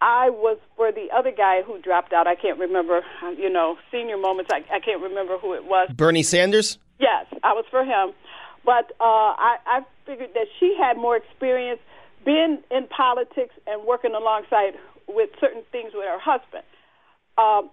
I 0.00 0.30
was 0.30 0.56
for 0.76 0.90
the 0.92 1.08
other 1.14 1.30
guy 1.30 1.60
who 1.62 1.78
dropped 1.80 2.12
out. 2.12 2.26
I 2.26 2.34
can't 2.34 2.58
remember, 2.58 3.02
you 3.36 3.50
know, 3.50 3.76
senior 3.92 4.16
moments. 4.16 4.50
I, 4.52 4.64
I 4.74 4.80
can't 4.80 5.02
remember 5.02 5.36
who 5.38 5.52
it 5.52 5.64
was. 5.64 5.90
Bernie 5.94 6.22
Sanders? 6.22 6.78
Yes, 6.98 7.26
I 7.42 7.52
was 7.52 7.66
for 7.70 7.84
him. 7.84 8.14
But 8.64 8.92
uh, 8.98 9.36
I, 9.36 9.56
I 9.66 9.80
figured 10.06 10.30
that 10.34 10.46
she 10.58 10.74
had 10.78 10.96
more 10.96 11.16
experience 11.16 11.80
being 12.24 12.58
in 12.70 12.86
politics 12.88 13.54
and 13.66 13.86
working 13.86 14.14
alongside 14.14 14.72
with 15.08 15.30
certain 15.40 15.62
things 15.72 15.92
with 15.94 16.04
her 16.04 16.18
husband. 16.18 16.64
Um, 17.36 17.70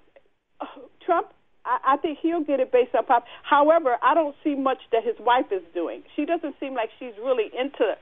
Trump, 1.05 1.27
I, 1.67 1.93
I 1.93 1.97
think 1.97 2.19
he'll 2.21 2.43
get 2.43 2.59
it 2.59 2.71
based 2.71 2.95
on 2.95 3.05
pop. 3.05 3.25
However, 3.43 3.97
I 4.01 4.13
don't 4.13 4.35
see 4.43 4.55
much 4.55 4.79
that 4.91 5.03
his 5.03 5.15
wife 5.19 5.51
is 5.51 5.61
doing. 5.73 6.03
She 6.15 6.25
doesn't 6.25 6.55
seem 6.59 6.73
like 6.73 6.89
she's 6.97 7.13
really 7.23 7.51
into 7.57 7.95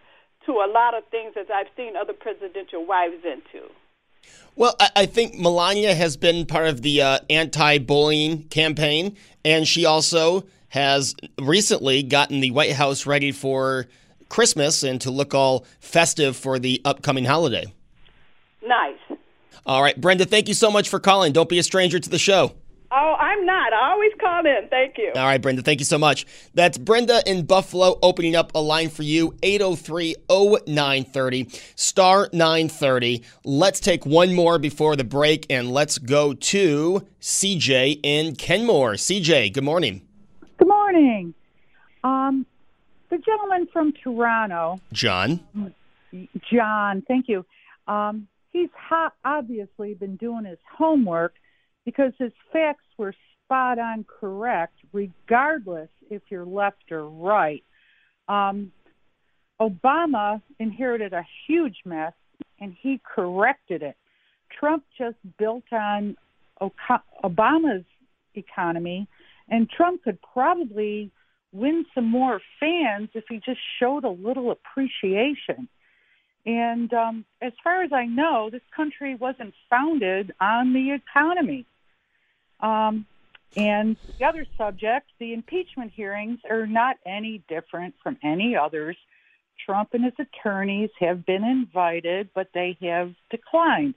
to 0.46 0.52
a 0.52 0.70
lot 0.72 0.96
of 0.96 1.04
things 1.10 1.34
as 1.40 1.48
I've 1.54 1.68
seen 1.76 1.96
other 1.96 2.14
presidential 2.14 2.86
wives 2.86 3.24
into. 3.26 3.68
Well, 4.56 4.76
I 4.96 5.06
think 5.06 5.38
Melania 5.38 5.94
has 5.94 6.18
been 6.18 6.46
part 6.46 6.68
of 6.68 6.82
the 6.82 7.02
uh, 7.02 7.20
anti 7.30 7.78
bullying 7.80 8.44
campaign, 8.48 9.18
and 9.44 9.68
she 9.68 9.86
also 9.86 10.46
has 10.70 11.16
recently 11.40 12.04
gotten 12.04 12.40
the 12.40 12.52
White 12.52 12.74
House 12.74 13.06
ready 13.06 13.32
for 13.32 13.86
Christmas 14.30 14.82
and 14.84 15.00
to 15.02 15.12
look 15.12 15.34
all 15.34 15.66
festive 15.80 16.36
for 16.36 16.58
the 16.58 16.82
upcoming 16.86 17.26
holiday. 17.26 17.66
Nice. 18.66 19.20
All 19.66 19.82
right, 19.82 20.00
Brenda, 20.00 20.26
thank 20.26 20.48
you 20.48 20.54
so 20.54 20.72
much 20.72 20.90
for 20.90 21.00
calling. 21.00 21.34
Don't 21.34 21.50
be 21.50 21.60
a 21.60 21.64
stranger 21.64 22.00
to 22.00 22.10
the 22.10 22.20
show. 22.20 22.54
Oh, 22.98 23.16
I'm 23.20 23.46
not. 23.46 23.74
I 23.74 23.92
always 23.92 24.14
call 24.22 24.46
in. 24.46 24.70
Thank 24.70 24.98
you. 24.98 25.12
All 25.18 25.26
right, 25.26 25.42
Brenda. 25.42 25.62
Thank 25.62 25.82
you 25.82 25.86
so 25.86 25.98
much. 25.98 26.26
That's 26.54 26.78
Brenda 26.78 27.22
in 27.26 27.46
Buffalo 27.46 28.00
opening 28.02 28.38
up 28.38 28.54
a 28.56 28.60
line 28.60 28.88
for 28.88 29.04
you 29.04 29.36
803 29.44 30.16
0930 30.30 31.50
star 31.76 32.30
930. 32.32 33.22
Let's 33.44 33.82
take 33.82 34.06
one 34.06 34.34
more 34.34 34.58
before 34.60 34.96
the 34.96 35.04
break 35.04 35.46
and 35.50 35.72
let's 35.72 35.98
go 35.98 36.34
to 36.34 37.06
CJ 37.20 38.00
in 38.02 38.36
Kenmore. 38.38 38.94
CJ, 38.94 39.52
good 39.52 39.66
morning. 39.66 40.02
Good 40.58 40.70
morning. 40.70 41.34
Um, 42.06 42.46
the 43.10 43.18
gentleman 43.18 43.68
from 43.74 43.92
Toronto, 43.92 44.80
John. 44.94 45.42
John, 46.50 47.04
thank 47.10 47.28
you. 47.28 47.46
Um, 47.90 48.30
he's 48.54 48.70
ha- 48.74 49.12
obviously 49.26 49.96
been 49.96 50.16
doing 50.16 50.46
his 50.46 50.60
homework 50.78 51.34
because 51.86 52.12
his 52.18 52.32
facts 52.52 52.86
were 52.98 53.14
spot 53.46 53.80
on 53.80 54.06
correct, 54.20 54.74
regardless 54.92 55.90
if 56.10 56.22
you're 56.30 56.46
left 56.46 56.92
or 56.92 57.08
right. 57.08 57.64
Um, 58.28 58.72
Obama 59.62 60.42
inherited 60.60 61.14
a 61.14 61.24
huge 61.48 61.78
mess 61.86 62.14
and 62.60 62.76
he 62.82 63.00
corrected 63.16 63.84
it. 63.84 63.96
Trump 64.60 64.84
just 64.98 65.18
built 65.38 65.64
on 65.72 66.18
Obama's 67.24 67.86
economy, 68.36 69.08
and 69.50 69.70
Trump 69.70 70.04
could 70.04 70.18
probably 70.34 71.12
win 71.52 71.86
some 71.94 72.06
more 72.06 72.42
fans 72.60 73.10
if 73.14 73.24
he 73.30 73.38
just 73.46 73.60
showed 73.80 74.04
a 74.04 74.10
little 74.10 74.52
appreciation. 74.52 75.68
And 76.46 76.94
um, 76.94 77.26
as 77.42 77.54
far 77.64 77.84
as 77.84 77.92
I 77.94 78.06
know, 78.06 78.50
this 78.52 78.62
country 78.76 79.16
wasn't 79.16 79.54
founded 79.70 80.34
on 80.40 80.74
the 80.74 80.92
economy. 80.92 81.66
Um, 82.60 83.06
and 83.56 83.96
the 84.20 84.26
other 84.26 84.46
subject, 84.58 85.10
the 85.20 85.34
impeachment 85.34 85.92
hearings 85.96 86.40
are 86.50 86.68
not 86.68 86.98
any 87.06 87.42
different 87.48 87.96
from 88.04 88.18
any 88.24 88.56
others. 88.56 88.98
Trump 89.66 89.90
and 89.94 90.04
his 90.04 90.14
attorneys 90.20 90.90
have 91.00 91.26
been 91.26 91.44
invited, 91.44 92.30
but 92.36 92.50
they 92.54 92.78
have 92.82 93.14
declined. 93.32 93.96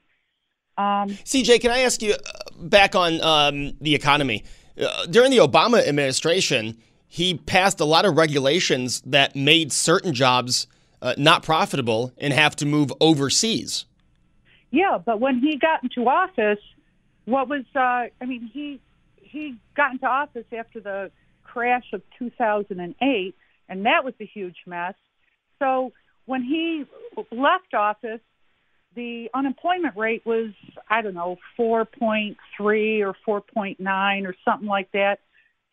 Um, 0.77 1.09
CJ, 1.09 1.61
can 1.61 1.73
I 1.73 1.81
ask 1.81 2.01
you 2.03 2.13
uh, 2.13 2.17
back 2.61 2.95
on 2.95 3.21
um, 3.21 3.73
the 3.81 3.95
economy? 3.97 4.45
Uh, 4.81 5.07
during 5.07 5.33
the 5.33 5.39
Obama 5.39 5.85
administration, 5.87 6.79
he 7.09 7.35
passed 7.35 7.81
a 7.81 7.85
lot 7.85 8.05
of 8.05 8.17
regulations 8.17 9.01
that 9.07 9.35
made 9.35 9.73
certain 9.73 10.15
jobs 10.15 10.69
uh, 11.03 11.15
not 11.19 11.43
profitable 11.43 12.13
and 12.19 12.33
have 12.33 12.55
to 12.57 12.67
move 12.67 12.93
overseas. 13.01 13.87
Yeah, 14.71 14.99
but 15.05 15.19
when 15.19 15.41
he 15.41 15.57
got 15.57 15.83
into 15.83 16.09
office, 16.09 16.59
what 17.29 17.49
was 17.49 17.65
uh, 17.75 18.09
I 18.21 18.27
mean 18.27 18.51
he 18.53 18.81
he 19.17 19.57
got 19.77 19.93
into 19.93 20.07
office 20.07 20.47
after 20.57 20.81
the 20.81 21.11
crash 21.45 21.85
of 21.93 22.03
2008 22.19 23.35
and 23.69 23.85
that 23.85 24.05
was 24.05 24.15
a 24.21 24.25
huge 24.25 24.57
mess. 24.67 24.95
So 25.59 25.93
when 26.27 26.43
he 26.43 26.85
left 27.31 27.75
office 27.75 28.21
the 28.95 29.29
unemployment 29.35 29.97
rate 29.97 30.25
was 30.25 30.51
I 30.89 31.03
don't 31.03 31.15
know 31.15 31.37
4.3 31.59 32.37
or 32.59 33.43
4.9 33.43 34.27
or 34.27 34.35
something 34.45 34.69
like 34.69 34.91
that. 34.93 35.19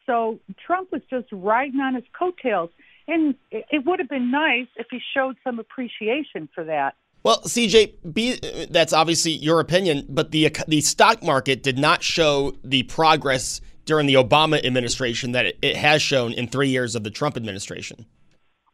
So 0.06 0.40
Trump 0.68 0.92
was 0.92 1.02
just 1.10 1.28
riding 1.32 1.80
on 1.80 1.96
his 1.96 2.04
coattails. 2.18 2.70
And 3.08 3.36
it 3.52 3.86
would 3.86 4.00
have 4.00 4.10
been 4.10 4.32
nice 4.32 4.68
if 4.78 4.88
he 4.90 5.00
showed 5.16 5.36
some 5.44 5.60
appreciation 5.60 6.50
for 6.54 6.64
that 6.66 6.96
well, 7.26 7.42
CJ, 7.42 8.14
be, 8.14 8.40
that's 8.70 8.94
obviously 8.94 9.32
your 9.32 9.60
opinion, 9.60 10.06
but 10.08 10.30
the 10.30 10.56
the 10.68 10.80
stock 10.82 11.24
market 11.24 11.64
did 11.64 11.80
not 11.80 12.04
show 12.04 12.54
the 12.64 12.84
progress 12.84 13.62
during 13.86 14.06
the 14.06 14.14
Obama 14.14 14.64
administration 14.64 15.32
that 15.32 15.48
it, 15.48 15.58
it 15.64 15.76
has 15.76 16.04
shown 16.04 16.34
in 16.34 16.48
three 16.48 16.70
years 16.70 16.94
of 16.94 17.04
the 17.04 17.10
Trump 17.10 17.36
administration. 17.36 18.06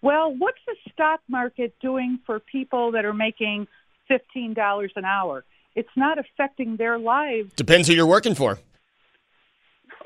Well, 0.02 0.36
what's 0.38 0.58
the 0.68 0.76
stock 0.92 1.22
market 1.30 1.74
doing 1.82 2.20
for 2.26 2.42
people 2.42 2.92
that 2.92 3.06
are 3.06 3.14
making 3.14 3.68
fifteen 4.10 4.54
dollars 4.54 4.92
an 4.98 5.06
hour? 5.06 5.46
It's 5.76 5.96
not 5.96 6.18
affecting 6.20 6.76
their 6.76 7.00
lives. 7.00 7.54
Depends 7.54 7.88
who 7.88 7.94
you're 7.94 8.06
working 8.06 8.36
for. 8.36 8.60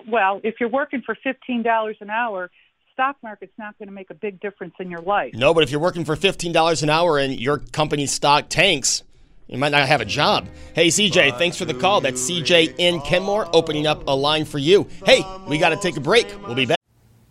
Well, 0.07 0.39
if 0.43 0.59
you're 0.59 0.69
working 0.69 1.01
for 1.03 1.17
fifteen 1.23 1.63
dollars 1.63 1.97
an 1.99 2.11
hour, 2.11 2.51
stock 2.95 3.17
market's 3.21 3.51
not 3.57 3.77
going 3.77 3.89
to 3.89 3.93
make 3.93 4.09
a 4.09 4.13
big 4.13 4.39
difference 4.39 4.73
in 4.79 4.89
your 4.89 5.01
life. 5.01 5.33
No, 5.33 5.53
but 5.53 5.63
if 5.63 5.69
you're 5.69 5.81
working 5.81 6.05
for 6.05 6.15
$15 6.15 6.81
an 6.81 6.89
hour 6.89 7.19
and 7.19 7.37
your 7.37 7.57
company's 7.57 8.13
stock 8.13 8.45
tanks, 8.47 9.03
you 9.47 9.57
might 9.57 9.73
not 9.73 9.85
have 9.85 9.99
a 9.99 10.05
job. 10.05 10.47
Hey, 10.73 10.87
CJ, 10.87 11.37
thanks 11.37 11.57
for 11.57 11.65
the 11.65 11.73
call. 11.73 11.99
That's 11.99 12.21
CJ 12.29 12.75
in 12.77 13.01
Kenmore 13.01 13.53
opening 13.53 13.85
up 13.85 14.07
a 14.07 14.15
line 14.15 14.45
for 14.45 14.59
you. 14.59 14.87
Hey, 15.05 15.25
we 15.45 15.57
got 15.57 15.69
to 15.69 15.75
take 15.75 15.97
a 15.97 15.99
break. 15.99 16.25
We'll 16.43 16.55
be 16.55 16.65
back. 16.65 16.79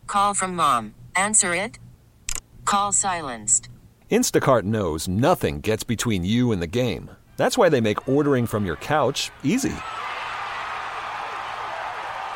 Call 0.07 0.35
from 0.35 0.55
mom. 0.55 0.94
Answer 1.16 1.55
it. 1.55 1.79
Call 2.66 2.92
silenced. 2.92 3.70
Instacart 4.11 4.64
knows 4.64 5.09
nothing 5.09 5.62
gets 5.62 5.83
between 5.83 6.27
you 6.27 6.53
and 6.53 6.61
the 6.61 6.66
game. 6.66 7.11
That's 7.38 7.57
why 7.57 7.70
they 7.70 7.81
make 7.81 8.07
ordering 8.07 8.46
from 8.46 8.66
your 8.66 8.77
couch 8.77 9.31
easy. 9.42 9.72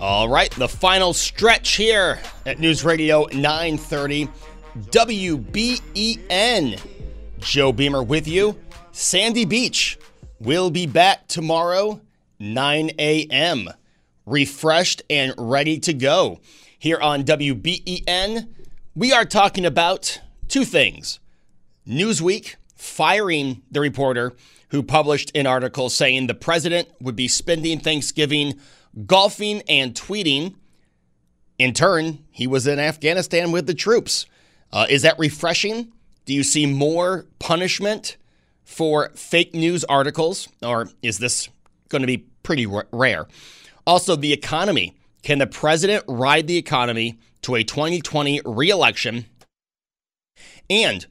All 0.00 0.28
right, 0.28 0.50
the 0.52 0.68
final 0.68 1.12
stretch 1.12 1.76
here 1.76 2.18
at 2.44 2.58
News 2.58 2.84
Radio 2.84 3.26
930 3.32 4.28
WBEN. 4.90 6.80
Joe 7.38 7.72
Beamer 7.72 8.02
with 8.02 8.26
you. 8.26 8.58
Sandy 8.92 9.44
Beach 9.44 9.98
will 10.40 10.70
be 10.70 10.86
back 10.86 11.28
tomorrow, 11.28 12.00
9 12.38 12.90
a.m. 12.98 13.68
Refreshed 14.26 15.02
and 15.08 15.34
ready 15.38 15.78
to 15.80 15.92
go. 15.92 16.40
Here 16.78 16.98
on 16.98 17.22
WBEN, 17.24 18.48
we 18.94 19.12
are 19.12 19.24
talking 19.24 19.64
about 19.64 20.20
two 20.48 20.64
things 20.64 21.20
Newsweek 21.86 22.56
firing 22.74 23.62
the 23.70 23.80
reporter 23.80 24.32
who 24.72 24.82
published 24.82 25.30
an 25.34 25.46
article 25.46 25.90
saying 25.90 26.26
the 26.26 26.34
president 26.34 26.88
would 26.98 27.14
be 27.14 27.28
spending 27.28 27.78
Thanksgiving 27.78 28.58
golfing 29.06 29.62
and 29.68 29.94
tweeting. 29.94 30.54
In 31.58 31.74
turn, 31.74 32.24
he 32.30 32.46
was 32.46 32.66
in 32.66 32.78
Afghanistan 32.78 33.52
with 33.52 33.66
the 33.66 33.74
troops. 33.74 34.24
Uh, 34.72 34.86
is 34.88 35.02
that 35.02 35.18
refreshing? 35.18 35.92
Do 36.24 36.32
you 36.32 36.42
see 36.42 36.64
more 36.64 37.26
punishment 37.38 38.16
for 38.64 39.10
fake 39.10 39.54
news 39.54 39.84
articles, 39.84 40.48
or 40.62 40.88
is 41.02 41.18
this 41.18 41.50
going 41.90 42.00
to 42.00 42.06
be 42.06 42.24
pretty 42.42 42.66
rare? 42.66 43.26
Also, 43.86 44.16
the 44.16 44.32
economy. 44.32 44.96
Can 45.22 45.38
the 45.38 45.46
president 45.46 46.02
ride 46.08 46.46
the 46.46 46.56
economy 46.56 47.18
to 47.42 47.54
a 47.54 47.62
2020 47.62 48.40
reelection? 48.44 49.26
And 50.70 51.06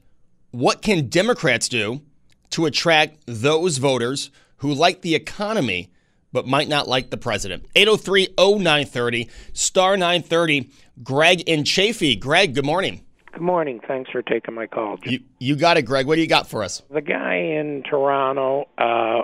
what 0.50 0.82
can 0.82 1.08
Democrats 1.08 1.68
do 1.68 2.02
to 2.52 2.66
attract 2.66 3.18
those 3.26 3.78
voters 3.78 4.30
who 4.58 4.72
like 4.72 5.02
the 5.02 5.14
economy 5.14 5.90
but 6.32 6.46
might 6.46 6.68
not 6.68 6.88
like 6.88 7.10
the 7.10 7.16
president? 7.16 7.66
803 7.74 8.34
0930, 8.38 9.28
star 9.52 9.96
930, 9.96 10.70
Greg 11.02 11.42
and 11.48 11.66
Chaffee. 11.66 12.16
Greg, 12.16 12.54
good 12.54 12.64
morning. 12.64 13.04
Good 13.32 13.42
morning. 13.42 13.80
Thanks 13.86 14.10
for 14.10 14.20
taking 14.20 14.54
my 14.54 14.66
call. 14.66 14.98
You, 15.04 15.20
you 15.38 15.56
got 15.56 15.78
it, 15.78 15.82
Greg. 15.82 16.06
What 16.06 16.16
do 16.16 16.20
you 16.20 16.26
got 16.26 16.48
for 16.48 16.62
us? 16.62 16.82
The 16.90 17.00
guy 17.00 17.36
in 17.36 17.82
Toronto 17.88 18.68
uh, 18.76 19.22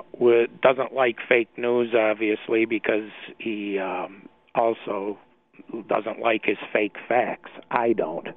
doesn't 0.63 0.95
like 0.95 1.17
fake 1.29 1.51
news, 1.59 1.95
obviously, 1.95 2.65
because 2.65 3.11
he 3.39 3.79
um, 3.79 4.29
also 4.55 5.19
doesn't 5.89 6.21
like 6.21 6.43
his 6.45 6.59
fake 6.73 6.97
facts. 7.09 7.51
I 7.71 7.93
don't. 7.93 8.29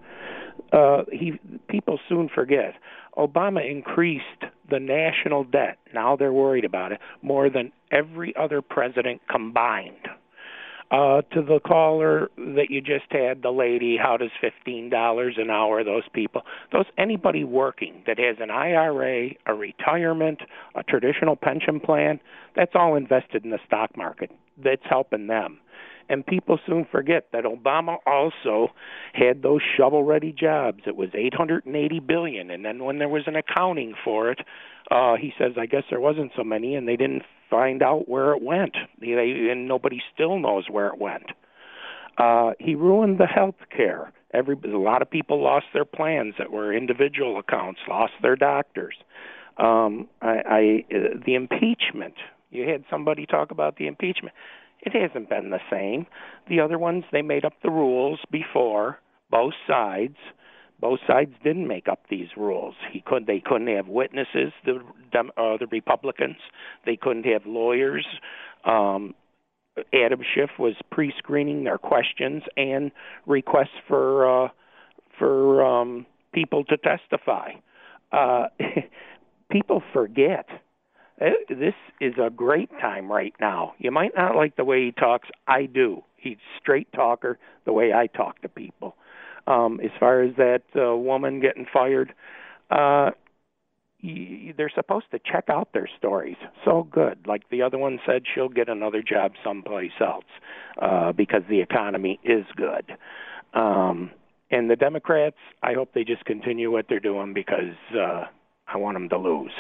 Uh, 0.71 1.03
he 1.11 1.33
people 1.67 1.99
soon 2.07 2.29
forget. 2.33 2.75
Obama 3.17 3.69
increased 3.69 4.45
the 4.69 4.79
national 4.79 5.43
debt. 5.43 5.77
Now 5.93 6.15
they're 6.15 6.31
worried 6.31 6.65
about 6.65 6.91
it 6.93 6.99
more 7.21 7.49
than 7.49 7.71
every 7.91 8.33
other 8.35 8.61
president 8.61 9.21
combined. 9.29 10.07
Uh, 10.91 11.21
to 11.31 11.41
the 11.41 11.61
caller 11.65 12.29
that 12.35 12.65
you 12.69 12.81
just 12.81 13.05
had, 13.11 13.41
the 13.41 13.49
lady, 13.49 13.95
how 13.95 14.17
does 14.17 14.29
fifteen 14.41 14.89
dollars 14.89 15.35
an 15.37 15.49
hour? 15.49 15.85
Those 15.85 16.03
people, 16.11 16.41
those 16.73 16.83
anybody 16.97 17.45
working 17.45 18.03
that 18.07 18.19
has 18.19 18.35
an 18.41 18.51
IRA, 18.51 19.29
a 19.45 19.53
retirement, 19.53 20.39
a 20.75 20.83
traditional 20.83 21.37
pension 21.37 21.79
plan, 21.79 22.19
that's 22.57 22.73
all 22.75 22.95
invested 22.95 23.45
in 23.45 23.51
the 23.51 23.59
stock 23.65 23.95
market. 23.95 24.31
That's 24.61 24.81
helping 24.83 25.27
them. 25.27 25.59
And 26.11 26.25
people 26.25 26.59
soon 26.67 26.85
forget 26.91 27.27
that 27.31 27.45
Obama 27.45 27.95
also 28.05 28.73
had 29.13 29.41
those 29.41 29.61
shovel-ready 29.77 30.33
jobs. 30.33 30.79
It 30.85 30.97
was 30.97 31.07
880 31.13 31.99
billion, 32.01 32.51
and 32.51 32.65
then 32.65 32.83
when 32.83 32.99
there 32.99 33.07
was 33.07 33.23
an 33.27 33.37
accounting 33.37 33.93
for 34.03 34.29
it, 34.29 34.39
uh, 34.91 35.15
he 35.15 35.31
says, 35.39 35.53
I 35.57 35.67
guess 35.67 35.83
there 35.89 36.01
wasn't 36.01 36.33
so 36.35 36.43
many, 36.43 36.75
and 36.75 36.85
they 36.85 36.97
didn't 36.97 37.23
find 37.49 37.81
out 37.81 38.09
where 38.09 38.33
it 38.33 38.41
went. 38.41 38.75
They, 38.99 39.13
and 39.49 39.69
nobody 39.69 40.01
still 40.13 40.37
knows 40.37 40.65
where 40.69 40.87
it 40.87 40.99
went. 40.99 41.27
Uh, 42.17 42.51
he 42.59 42.75
ruined 42.75 43.17
the 43.17 43.25
health 43.25 43.55
care. 43.73 44.11
Every 44.33 44.57
a 44.65 44.77
lot 44.77 45.01
of 45.01 45.09
people 45.09 45.41
lost 45.41 45.67
their 45.73 45.85
plans 45.85 46.33
that 46.39 46.51
were 46.51 46.73
individual 46.73 47.39
accounts, 47.39 47.79
lost 47.87 48.13
their 48.21 48.35
doctors. 48.35 48.95
Um, 49.57 50.09
I, 50.21 50.35
I 50.45 50.85
uh, 50.93 50.99
the 51.25 51.35
impeachment. 51.35 52.15
You 52.49 52.67
had 52.67 52.83
somebody 52.89 53.25
talk 53.25 53.51
about 53.51 53.77
the 53.77 53.87
impeachment. 53.87 54.35
It 54.81 54.93
hasn't 54.93 55.29
been 55.29 55.51
the 55.51 55.59
same. 55.69 56.07
The 56.49 56.59
other 56.59 56.77
ones 56.77 57.03
they 57.11 57.21
made 57.21 57.45
up 57.45 57.53
the 57.61 57.69
rules 57.69 58.19
before 58.31 58.99
both 59.29 59.53
sides. 59.67 60.17
Both 60.79 60.99
sides 61.05 61.33
didn't 61.43 61.67
make 61.67 61.87
up 61.87 61.99
these 62.09 62.29
rules. 62.35 62.73
He 62.91 63.01
could 63.01 63.27
they 63.27 63.39
couldn't 63.39 63.67
have 63.67 63.87
witnesses. 63.87 64.51
The 64.65 64.79
uh, 65.13 65.57
the 65.57 65.67
Republicans 65.69 66.37
they 66.85 66.97
couldn't 66.97 67.25
have 67.25 67.45
lawyers. 67.45 68.05
Um, 68.65 69.13
Adam 69.93 70.21
Schiff 70.35 70.49
was 70.59 70.75
pre-screening 70.91 71.63
their 71.63 71.77
questions 71.77 72.43
and 72.57 72.91
requests 73.25 73.79
for 73.87 74.45
uh, 74.45 74.49
for 75.17 75.63
um, 75.63 76.05
people 76.33 76.63
to 76.65 76.77
testify. 76.77 77.51
Uh, 78.11 78.47
people 79.51 79.83
forget. 79.93 80.47
This 81.49 81.75
is 81.99 82.15
a 82.17 82.29
great 82.31 82.69
time 82.81 83.11
right 83.11 83.33
now. 83.39 83.73
You 83.77 83.91
might 83.91 84.15
not 84.17 84.35
like 84.35 84.55
the 84.55 84.63
way 84.63 84.85
he 84.85 84.91
talks. 84.91 85.29
I 85.47 85.65
do. 85.67 86.03
He's 86.17 86.37
straight 86.59 86.91
talker, 86.93 87.37
the 87.65 87.73
way 87.73 87.93
I 87.93 88.07
talk 88.07 88.41
to 88.41 88.49
people. 88.49 88.95
Um, 89.47 89.79
as 89.83 89.91
far 89.99 90.21
as 90.21 90.35
that 90.37 90.63
uh, 90.75 90.95
woman 90.95 91.39
getting 91.39 91.65
fired, 91.71 92.13
uh, 92.71 93.11
y- 94.03 94.53
they're 94.57 94.71
supposed 94.73 95.05
to 95.11 95.19
check 95.19 95.45
out 95.49 95.69
their 95.73 95.89
stories. 95.97 96.37
So 96.65 96.87
good. 96.91 97.19
Like 97.27 97.49
the 97.49 97.61
other 97.61 97.77
one 97.77 97.99
said, 98.05 98.23
she'll 98.33 98.49
get 98.49 98.69
another 98.69 99.03
job 99.03 99.33
someplace 99.43 99.91
else 99.99 100.25
uh, 100.81 101.11
because 101.11 101.43
the 101.49 101.61
economy 101.61 102.19
is 102.23 102.45
good. 102.55 102.97
Um, 103.53 104.11
and 104.49 104.69
the 104.69 104.75
Democrats, 104.75 105.37
I 105.61 105.73
hope 105.73 105.93
they 105.93 106.03
just 106.03 106.25
continue 106.25 106.71
what 106.71 106.85
they're 106.89 106.99
doing 106.99 107.33
because 107.33 107.75
uh, 107.95 108.25
I 108.67 108.77
want 108.77 108.95
them 108.95 109.09
to 109.09 109.17
lose. 109.17 109.51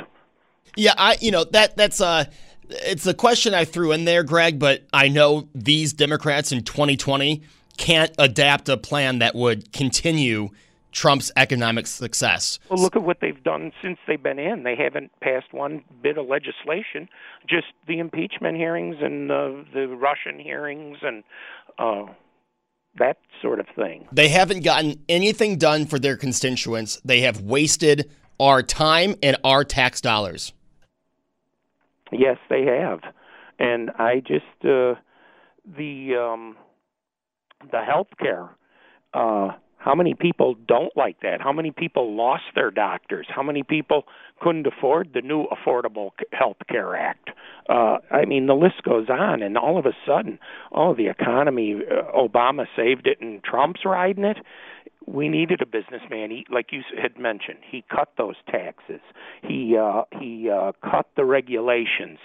Yeah, 0.75 0.93
I 0.97 1.17
you 1.21 1.31
know 1.31 1.43
that 1.45 1.75
that's 1.75 2.01
uh 2.01 2.25
it's 2.69 3.05
a 3.05 3.13
question 3.13 3.53
I 3.53 3.65
threw 3.65 3.91
in 3.91 4.05
there, 4.05 4.23
Greg, 4.23 4.59
but 4.59 4.83
I 4.93 5.09
know 5.09 5.49
these 5.53 5.93
Democrats 5.93 6.51
in 6.51 6.63
2020 6.63 7.41
can't 7.77 8.11
adapt 8.17 8.69
a 8.69 8.77
plan 8.77 9.19
that 9.19 9.35
would 9.35 9.73
continue 9.73 10.49
Trump's 10.91 11.31
economic 11.35 11.87
success. 11.87 12.59
Well, 12.69 12.79
look 12.79 12.95
at 12.95 13.03
what 13.03 13.17
they've 13.21 13.43
done 13.43 13.71
since 13.81 13.97
they've 14.07 14.21
been 14.21 14.39
in. 14.39 14.63
They 14.63 14.75
haven't 14.75 15.11
passed 15.21 15.53
one 15.53 15.83
bit 16.01 16.17
of 16.17 16.27
legislation, 16.27 17.07
just 17.47 17.67
the 17.87 17.99
impeachment 17.99 18.57
hearings 18.57 18.97
and 19.01 19.31
uh, 19.31 19.51
the 19.73 19.87
Russian 19.87 20.39
hearings 20.39 20.97
and 21.01 21.23
uh, 21.79 22.05
that 22.99 23.17
sort 23.41 23.59
of 23.59 23.67
thing. 23.75 24.07
They 24.11 24.29
haven't 24.29 24.63
gotten 24.63 25.01
anything 25.07 25.57
done 25.57 25.85
for 25.85 25.97
their 25.97 26.17
constituents. 26.17 26.99
They 27.05 27.21
have 27.21 27.41
wasted 27.41 28.11
our 28.41 28.63
time 28.63 29.15
and 29.23 29.37
our 29.43 29.63
tax 29.63 30.01
dollars. 30.01 30.51
Yes, 32.11 32.37
they 32.49 32.65
have, 32.65 32.99
and 33.59 33.91
I 33.91 34.19
just 34.19 34.65
uh, 34.65 34.95
the 35.77 36.15
um, 36.19 36.57
the 37.71 37.81
health 37.81 38.09
care. 38.19 38.49
Uh, 39.13 39.51
How 39.77 39.95
many 39.95 40.13
people 40.13 40.55
don't 40.67 40.95
like 40.95 41.21
that? 41.21 41.41
How 41.41 41.53
many 41.53 41.71
people 41.71 42.15
lost 42.15 42.43
their 42.53 42.69
doctors? 42.69 43.27
How 43.35 43.43
many 43.43 43.63
people 43.63 44.03
couldn't 44.41 44.67
afford 44.67 45.09
the 45.13 45.21
new 45.21 45.45
Affordable 45.47 46.11
Health 46.31 46.61
Care 46.69 46.95
Act? 46.95 47.29
Uh, 47.67 47.97
I 48.11 48.25
mean, 48.25 48.45
the 48.45 48.53
list 48.53 48.83
goes 48.83 49.07
on, 49.09 49.41
and 49.41 49.57
all 49.57 49.79
of 49.79 49.85
a 49.85 49.95
sudden, 50.05 50.37
oh, 50.71 50.93
the 50.93 51.07
economy, 51.07 51.75
uh, 51.75 52.11
Obama 52.15 52.65
saved 52.75 53.07
it, 53.07 53.21
and 53.21 53.43
Trump's 53.43 53.81
riding 53.83 54.23
it 54.23 54.37
we 55.07 55.29
needed 55.29 55.61
a 55.61 55.65
businessman. 55.65 56.29
He, 56.31 56.45
like 56.49 56.67
you 56.71 56.81
had 57.01 57.17
mentioned, 57.19 57.59
he 57.69 57.83
cut 57.89 58.09
those 58.17 58.35
taxes. 58.49 59.01
He 59.41 59.75
uh, 59.77 60.03
he 60.19 60.49
uh, 60.49 60.73
cut 60.83 61.07
the 61.15 61.25
regulations. 61.25 62.19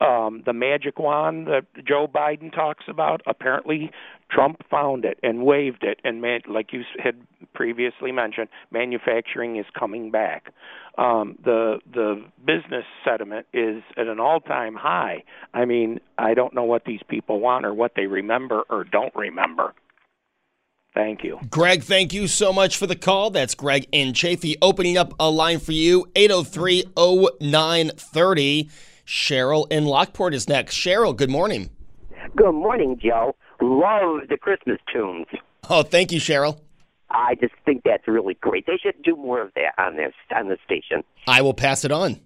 Um, 0.00 0.42
the 0.44 0.52
magic 0.52 0.98
wand 0.98 1.46
that 1.46 1.66
Joe 1.86 2.06
Biden 2.12 2.52
talks 2.52 2.84
about. 2.88 3.20
Apparently, 3.26 3.90
Trump 4.30 4.62
found 4.70 5.04
it 5.04 5.18
and 5.22 5.44
waved 5.44 5.84
it. 5.84 6.00
And 6.04 6.22
man, 6.22 6.40
like 6.48 6.72
you 6.72 6.82
had 7.02 7.16
previously 7.54 8.12
mentioned, 8.12 8.48
manufacturing 8.70 9.56
is 9.56 9.66
coming 9.78 10.10
back. 10.10 10.52
Um, 10.98 11.38
the 11.44 11.80
the 11.92 12.24
business 12.44 12.84
sentiment 13.04 13.46
is 13.52 13.82
at 13.96 14.06
an 14.06 14.20
all 14.20 14.40
time 14.40 14.74
high. 14.74 15.24
I 15.54 15.64
mean, 15.64 16.00
I 16.18 16.34
don't 16.34 16.54
know 16.54 16.64
what 16.64 16.84
these 16.84 17.00
people 17.08 17.40
want 17.40 17.66
or 17.66 17.74
what 17.74 17.92
they 17.94 18.06
remember 18.06 18.62
or 18.68 18.84
don't 18.84 19.14
remember. 19.14 19.74
Thank 20.94 21.24
you. 21.24 21.40
Greg, 21.48 21.82
thank 21.82 22.12
you 22.12 22.26
so 22.26 22.52
much 22.52 22.76
for 22.76 22.86
the 22.86 22.96
call. 22.96 23.30
That's 23.30 23.54
Greg 23.54 23.86
and 23.92 24.14
Chaffee 24.14 24.56
opening 24.60 24.98
up 24.98 25.14
a 25.18 25.30
line 25.30 25.58
for 25.58 25.72
you 25.72 26.10
803 26.14 26.84
0930. 27.40 28.70
Cheryl 29.06 29.72
in 29.72 29.84
Lockport 29.86 30.34
is 30.34 30.48
next. 30.48 30.76
Cheryl, 30.76 31.16
good 31.16 31.30
morning. 31.30 31.70
Good 32.36 32.52
morning, 32.52 32.98
Joe. 33.02 33.34
Love 33.60 34.28
the 34.28 34.36
Christmas 34.36 34.78
tunes. 34.92 35.26
Oh, 35.68 35.82
thank 35.82 36.12
you, 36.12 36.20
Cheryl. 36.20 36.60
I 37.10 37.34
just 37.36 37.54
think 37.64 37.82
that's 37.84 38.06
really 38.08 38.34
great. 38.34 38.66
They 38.66 38.78
should 38.82 39.02
do 39.02 39.16
more 39.16 39.40
of 39.40 39.52
that 39.54 39.74
on 39.78 39.96
this 39.96 40.14
on 40.34 40.48
the 40.48 40.56
station. 40.64 41.04
I 41.26 41.42
will 41.42 41.54
pass 41.54 41.84
it 41.84 41.92
on. 41.92 42.20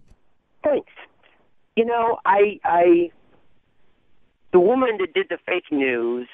Thanks. 0.63 0.93
You 1.77 1.85
know, 1.85 2.19
I 2.25 2.61
I 2.65 3.11
the 4.53 4.61
woman 4.61 4.97
that 5.01 5.13
did 5.13 5.27
the 5.29 5.39
fake 5.45 5.71
news 5.71 6.29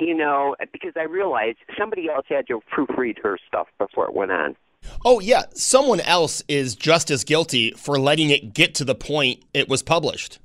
you 0.00 0.14
know, 0.14 0.56
because 0.72 0.92
I 0.96 1.04
realized 1.04 1.58
somebody 1.78 2.08
else 2.08 2.26
had 2.28 2.46
to 2.48 2.60
proofread 2.74 3.18
her 3.22 3.38
stuff 3.46 3.68
before 3.78 4.06
it 4.06 4.14
went 4.14 4.30
on. 4.30 4.56
Oh, 5.04 5.20
yeah. 5.20 5.44
Someone 5.54 6.00
else 6.00 6.42
is 6.48 6.76
just 6.76 7.10
as 7.10 7.24
guilty 7.24 7.72
for 7.72 7.98
letting 7.98 8.30
it 8.30 8.54
get 8.54 8.74
to 8.76 8.84
the 8.84 8.94
point 8.94 9.42
it 9.52 9.68
was 9.68 9.82
published. 9.82 10.38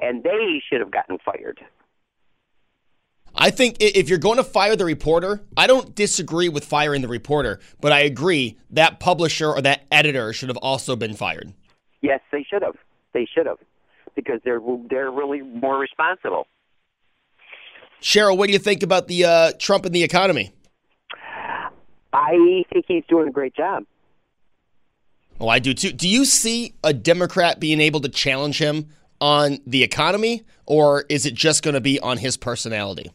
And 0.00 0.22
they 0.22 0.62
should 0.68 0.80
have 0.80 0.90
gotten 0.90 1.18
fired. 1.24 1.60
I 3.34 3.50
think 3.50 3.76
if 3.78 4.08
you're 4.08 4.18
going 4.18 4.38
to 4.38 4.44
fire 4.44 4.74
the 4.74 4.84
reporter, 4.84 5.42
I 5.56 5.66
don't 5.68 5.94
disagree 5.94 6.48
with 6.48 6.64
firing 6.64 7.02
the 7.02 7.08
reporter, 7.08 7.60
but 7.80 7.92
I 7.92 8.00
agree 8.00 8.58
that 8.70 8.98
publisher 8.98 9.52
or 9.52 9.60
that 9.62 9.84
editor 9.92 10.32
should 10.32 10.48
have 10.48 10.56
also 10.56 10.96
been 10.96 11.14
fired. 11.14 11.52
Yes, 12.00 12.20
they 12.32 12.44
should 12.48 12.62
have. 12.62 12.76
They 13.12 13.28
should 13.32 13.46
have, 13.46 13.58
because 14.16 14.40
they're 14.44 14.60
they're 14.90 15.10
really 15.10 15.42
more 15.42 15.78
responsible. 15.78 16.46
Cheryl, 18.00 18.36
what 18.36 18.46
do 18.46 18.52
you 18.52 18.58
think 18.58 18.82
about 18.82 19.08
the 19.08 19.24
uh, 19.24 19.52
Trump 19.58 19.84
and 19.84 19.94
the 19.94 20.02
economy? 20.02 20.52
I 22.12 22.64
think 22.72 22.86
he's 22.86 23.04
doing 23.08 23.28
a 23.28 23.30
great 23.30 23.54
job. 23.54 23.84
Oh, 25.40 25.48
I 25.48 25.58
do 25.58 25.74
too. 25.74 25.92
Do 25.92 26.08
you 26.08 26.24
see 26.24 26.74
a 26.82 26.92
Democrat 26.92 27.60
being 27.60 27.80
able 27.80 28.00
to 28.00 28.08
challenge 28.08 28.58
him 28.58 28.88
on 29.20 29.58
the 29.66 29.82
economy, 29.82 30.44
or 30.66 31.04
is 31.08 31.26
it 31.26 31.34
just 31.34 31.62
going 31.62 31.74
to 31.74 31.80
be 31.80 32.00
on 32.00 32.18
his 32.18 32.36
personality? 32.36 33.10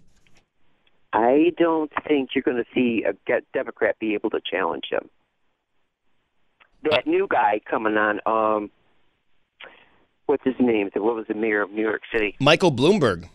I 1.12 1.54
don't 1.58 1.92
think 2.08 2.30
you're 2.34 2.44
going 2.44 2.58
to 2.58 2.66
see 2.74 3.04
a 3.06 3.14
Democrat 3.54 3.98
be 4.00 4.14
able 4.14 4.30
to 4.32 4.40
challenge 4.50 4.86
him. 4.90 5.10
That 6.90 7.08
new 7.08 7.28
guy 7.30 7.62
coming 7.70 7.96
on, 7.98 8.20
um, 8.26 8.72
what's 10.26 10.44
his 10.44 10.56
name? 10.60 10.90
What 10.96 11.16
was 11.16 11.26
the 11.28 11.34
mayor 11.34 11.62
of 11.62 11.72
New 11.72 11.82
York 11.82 12.02
City? 12.12 12.36
Michael 12.40 12.72
Bloomberg. 12.72 13.30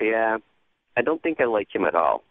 Yeah, 0.00 0.38
I 1.00 1.02
don't 1.02 1.22
think 1.22 1.40
I 1.40 1.46
like 1.46 1.74
him 1.74 1.86
at 1.86 1.94
all. 1.94 2.22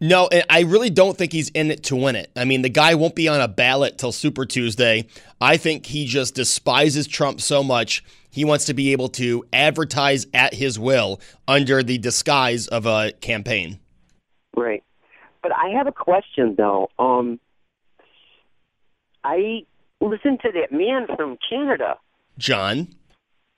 No, 0.00 0.28
I 0.48 0.60
really 0.60 0.88
don't 0.88 1.18
think 1.18 1.32
he's 1.32 1.48
in 1.48 1.72
it 1.72 1.82
to 1.84 1.96
win 1.96 2.14
it. 2.14 2.30
I 2.36 2.44
mean, 2.44 2.62
the 2.62 2.68
guy 2.68 2.94
won't 2.94 3.16
be 3.16 3.26
on 3.26 3.40
a 3.40 3.48
ballot 3.48 3.98
till 3.98 4.12
Super 4.12 4.46
Tuesday. 4.46 5.08
I 5.40 5.56
think 5.56 5.86
he 5.86 6.06
just 6.06 6.36
despises 6.36 7.08
Trump 7.08 7.40
so 7.40 7.64
much. 7.64 8.04
He 8.30 8.44
wants 8.44 8.66
to 8.66 8.74
be 8.74 8.92
able 8.92 9.08
to 9.10 9.44
advertise 9.52 10.28
at 10.32 10.54
his 10.54 10.78
will 10.78 11.20
under 11.48 11.82
the 11.82 11.98
disguise 11.98 12.68
of 12.68 12.86
a 12.86 13.10
campaign. 13.20 13.80
Right. 14.56 14.84
But 15.42 15.50
I 15.56 15.70
have 15.70 15.88
a 15.88 15.92
question 15.92 16.54
though. 16.56 16.88
Um 17.00 17.40
I 19.24 19.64
listened 20.00 20.38
to 20.42 20.52
that 20.52 20.70
man 20.70 21.08
from 21.16 21.36
Canada. 21.50 21.96
John. 22.38 22.94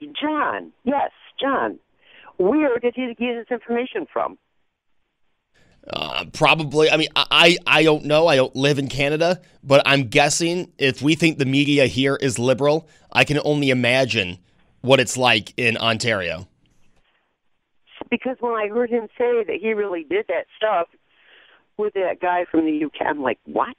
John. 0.01 0.73
Yes, 0.85 1.11
John. 1.39 1.79
Where 2.39 2.79
did 2.79 2.95
he 2.95 3.15
get 3.15 3.37
his 3.37 3.47
information 3.51 4.07
from? 4.13 4.39
Uh, 5.89 6.25
probably. 6.33 6.91
I 6.91 6.97
mean, 6.97 7.09
I 7.15 7.59
I 7.67 7.85
don't 7.85 8.05
know. 8.05 8.27
I 8.27 8.37
don't 8.37 8.55
live 8.57 8.79
in 8.79 8.89
Canada, 8.89 9.41
but 9.63 9.83
I'm 9.87 10.09
guessing 10.09 10.73
if 10.79 11.01
we 11.01 11.15
think 11.15 11.39
the 11.39 11.45
media 11.45 11.87
here 11.87 12.17
is 12.17 12.39
liberal, 12.39 12.89
I 13.13 13.25
can 13.25 13.39
only 13.45 13.71
imagine 13.71 14.39
what 14.81 14.99
it's 14.99 15.17
like 15.17 15.55
in 15.57 15.77
Ontario. 15.77 16.49
Because 18.11 18.37
when 18.41 18.53
I 18.53 18.69
heard 18.69 18.91
him 18.91 19.09
say 19.17 19.45
that 19.45 19.59
he 19.61 19.75
really 19.75 20.05
did 20.05 20.27
that 20.29 20.47
stuff 20.57 20.89
with 21.77 21.95
that 21.95 22.21
guy 22.21 22.47
from 22.51 22.67
the 22.67 22.85
UK, 22.85 23.07
I'm 23.07 23.23
like, 23.23 23.39
what? 23.45 23.77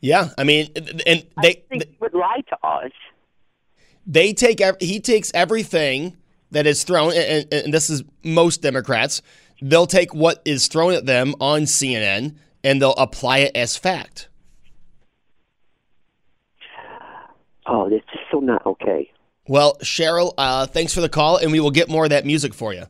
Yeah, 0.00 0.30
I 0.38 0.44
mean, 0.44 0.70
and 0.76 1.00
they 1.06 1.24
I 1.36 1.62
think 1.68 1.84
he 1.84 1.96
would 2.00 2.14
lie 2.14 2.42
to 2.48 2.66
us. 2.66 2.92
They 4.06 4.32
take 4.34 4.60
he 4.80 5.00
takes 5.00 5.32
everything 5.34 6.16
that 6.54 6.66
is 6.66 6.84
thrown, 6.84 7.12
and, 7.12 7.52
and 7.52 7.74
this 7.74 7.90
is 7.90 8.02
most 8.22 8.62
Democrats, 8.62 9.22
they'll 9.60 9.86
take 9.86 10.14
what 10.14 10.40
is 10.44 10.68
thrown 10.68 10.94
at 10.94 11.04
them 11.04 11.34
on 11.40 11.62
CNN 11.62 12.36
and 12.62 12.80
they'll 12.80 12.92
apply 12.92 13.38
it 13.38 13.56
as 13.56 13.76
fact. 13.76 14.28
Oh, 17.66 17.88
this 17.88 18.02
is 18.12 18.20
so 18.30 18.40
not 18.40 18.64
okay. 18.64 19.10
Well, 19.48 19.76
Cheryl, 19.82 20.32
uh, 20.38 20.66
thanks 20.66 20.94
for 20.94 21.00
the 21.00 21.08
call, 21.08 21.36
and 21.38 21.50
we 21.50 21.60
will 21.60 21.70
get 21.70 21.88
more 21.88 22.04
of 22.04 22.10
that 22.10 22.24
music 22.24 22.54
for 22.54 22.72
you. 22.72 22.84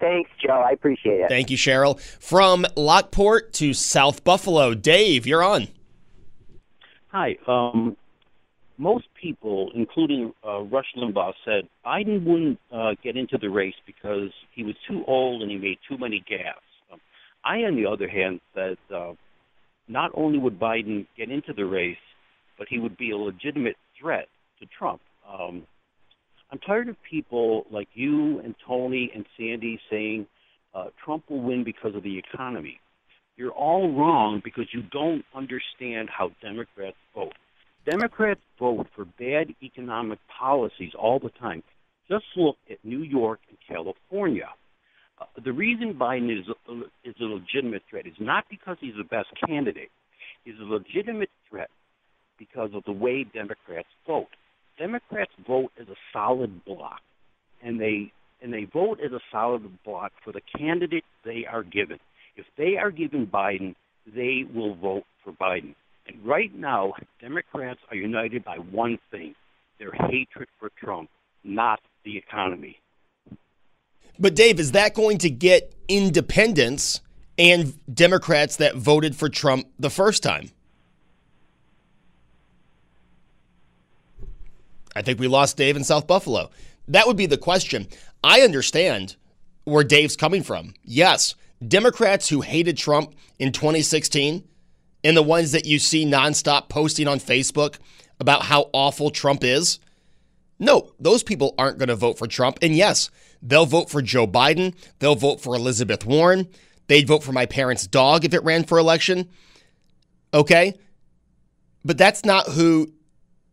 Thanks, 0.00 0.30
Joe. 0.44 0.64
I 0.66 0.70
appreciate 0.70 1.20
it. 1.20 1.28
Thank 1.28 1.50
you, 1.50 1.56
Cheryl. 1.56 2.00
From 2.00 2.66
Lockport 2.76 3.52
to 3.54 3.74
South 3.74 4.24
Buffalo, 4.24 4.74
Dave, 4.74 5.26
you're 5.26 5.42
on. 5.42 5.68
Hi. 7.08 7.36
Um, 7.46 7.96
most 8.78 9.06
people, 9.20 9.70
including 9.74 10.32
uh, 10.46 10.60
Rush 10.62 10.86
Limbaugh, 10.96 11.32
said 11.44 11.68
Biden 11.84 12.24
wouldn't 12.24 12.58
uh, 12.72 12.94
get 13.02 13.16
into 13.16 13.36
the 13.36 13.50
race 13.50 13.74
because 13.86 14.30
he 14.54 14.62
was 14.62 14.74
too 14.88 15.02
old 15.06 15.42
and 15.42 15.50
he 15.50 15.58
made 15.58 15.78
too 15.88 15.98
many 15.98 16.24
gaffes. 16.30 16.92
Um, 16.92 17.00
I, 17.44 17.56
on 17.64 17.76
the 17.76 17.86
other 17.90 18.08
hand, 18.08 18.40
said 18.54 18.76
uh, 18.94 19.12
not 19.88 20.12
only 20.14 20.38
would 20.38 20.60
Biden 20.60 21.06
get 21.16 21.30
into 21.30 21.52
the 21.52 21.64
race, 21.64 21.96
but 22.56 22.68
he 22.70 22.78
would 22.78 22.96
be 22.96 23.10
a 23.10 23.16
legitimate 23.16 23.76
threat 24.00 24.28
to 24.60 24.66
Trump. 24.78 25.00
Um, 25.28 25.64
I'm 26.50 26.58
tired 26.60 26.88
of 26.88 26.96
people 27.08 27.66
like 27.70 27.88
you 27.94 28.38
and 28.40 28.54
Tony 28.66 29.10
and 29.14 29.26
Sandy 29.36 29.78
saying 29.90 30.26
uh, 30.74 30.86
Trump 31.04 31.24
will 31.28 31.42
win 31.42 31.64
because 31.64 31.94
of 31.94 32.02
the 32.02 32.18
economy. 32.18 32.80
You're 33.36 33.52
all 33.52 33.92
wrong 33.92 34.40
because 34.42 34.66
you 34.72 34.82
don't 34.90 35.24
understand 35.34 36.08
how 36.10 36.30
Democrats 36.42 36.96
vote. 37.14 37.34
Democrats 37.88 38.40
vote 38.58 38.86
for 38.94 39.06
bad 39.06 39.54
economic 39.62 40.18
policies 40.38 40.92
all 40.98 41.18
the 41.18 41.30
time. 41.30 41.62
Just 42.08 42.24
look 42.36 42.56
at 42.70 42.76
New 42.84 43.02
York 43.02 43.40
and 43.48 43.56
California. 43.66 44.48
Uh, 45.18 45.24
the 45.42 45.52
reason 45.52 45.94
Biden 45.94 46.30
is 46.30 46.46
is 47.04 47.14
a 47.20 47.24
legitimate 47.24 47.82
threat 47.88 48.06
is 48.06 48.14
not 48.20 48.44
because 48.50 48.76
he's 48.80 48.94
the 48.96 49.04
best 49.04 49.28
candidate. 49.46 49.90
He's 50.44 50.58
a 50.60 50.64
legitimate 50.64 51.30
threat 51.48 51.70
because 52.38 52.70
of 52.74 52.84
the 52.84 52.92
way 52.92 53.24
Democrats 53.24 53.88
vote. 54.06 54.28
Democrats 54.78 55.32
vote 55.46 55.72
as 55.80 55.88
a 55.88 55.96
solid 56.12 56.64
block, 56.66 57.00
and 57.62 57.80
they 57.80 58.12
and 58.42 58.52
they 58.52 58.64
vote 58.64 58.98
as 59.04 59.12
a 59.12 59.20
solid 59.32 59.62
block 59.84 60.12
for 60.22 60.32
the 60.32 60.42
candidate 60.58 61.04
they 61.24 61.46
are 61.50 61.62
given. 61.62 61.98
If 62.36 62.44
they 62.58 62.76
are 62.76 62.90
given 62.90 63.26
Biden, 63.26 63.74
they 64.06 64.44
will 64.54 64.74
vote 64.74 65.04
for 65.24 65.32
Biden. 65.32 65.74
And 66.08 66.24
right 66.24 66.54
now, 66.54 66.94
Democrats 67.20 67.80
are 67.90 67.96
united 67.96 68.44
by 68.44 68.56
one 68.56 68.98
thing 69.10 69.34
their 69.78 69.92
hatred 69.92 70.48
for 70.58 70.70
Trump, 70.70 71.08
not 71.44 71.80
the 72.04 72.16
economy. 72.16 72.80
But, 74.18 74.34
Dave, 74.34 74.58
is 74.58 74.72
that 74.72 74.94
going 74.94 75.18
to 75.18 75.30
get 75.30 75.72
independents 75.86 77.00
and 77.38 77.78
Democrats 77.94 78.56
that 78.56 78.74
voted 78.74 79.14
for 79.14 79.28
Trump 79.28 79.68
the 79.78 79.90
first 79.90 80.22
time? 80.22 80.50
I 84.96 85.02
think 85.02 85.20
we 85.20 85.28
lost 85.28 85.56
Dave 85.56 85.76
in 85.76 85.84
South 85.84 86.08
Buffalo. 86.08 86.50
That 86.88 87.06
would 87.06 87.16
be 87.16 87.26
the 87.26 87.38
question. 87.38 87.86
I 88.24 88.40
understand 88.40 89.14
where 89.62 89.84
Dave's 89.84 90.16
coming 90.16 90.42
from. 90.42 90.74
Yes, 90.82 91.36
Democrats 91.66 92.28
who 92.28 92.40
hated 92.40 92.76
Trump 92.76 93.14
in 93.38 93.52
2016 93.52 94.42
and 95.04 95.16
the 95.16 95.22
ones 95.22 95.52
that 95.52 95.66
you 95.66 95.78
see 95.78 96.04
nonstop 96.04 96.68
posting 96.68 97.08
on 97.08 97.18
Facebook 97.18 97.78
about 98.20 98.42
how 98.42 98.70
awful 98.72 99.10
Trump 99.10 99.44
is, 99.44 99.78
no, 100.58 100.92
those 100.98 101.22
people 101.22 101.54
aren't 101.56 101.78
going 101.78 101.88
to 101.88 101.96
vote 101.96 102.18
for 102.18 102.26
Trump. 102.26 102.58
And 102.62 102.74
yes, 102.74 103.10
they'll 103.42 103.66
vote 103.66 103.90
for 103.90 104.02
Joe 104.02 104.26
Biden. 104.26 104.74
They'll 104.98 105.14
vote 105.14 105.40
for 105.40 105.54
Elizabeth 105.54 106.04
Warren. 106.04 106.48
They'd 106.88 107.06
vote 107.06 107.22
for 107.22 107.32
my 107.32 107.46
parents' 107.46 107.86
dog 107.86 108.24
if 108.24 108.34
it 108.34 108.42
ran 108.42 108.64
for 108.64 108.78
election. 108.78 109.28
Okay? 110.34 110.74
But 111.84 111.98
that's 111.98 112.24
not 112.24 112.46
who 112.46 112.92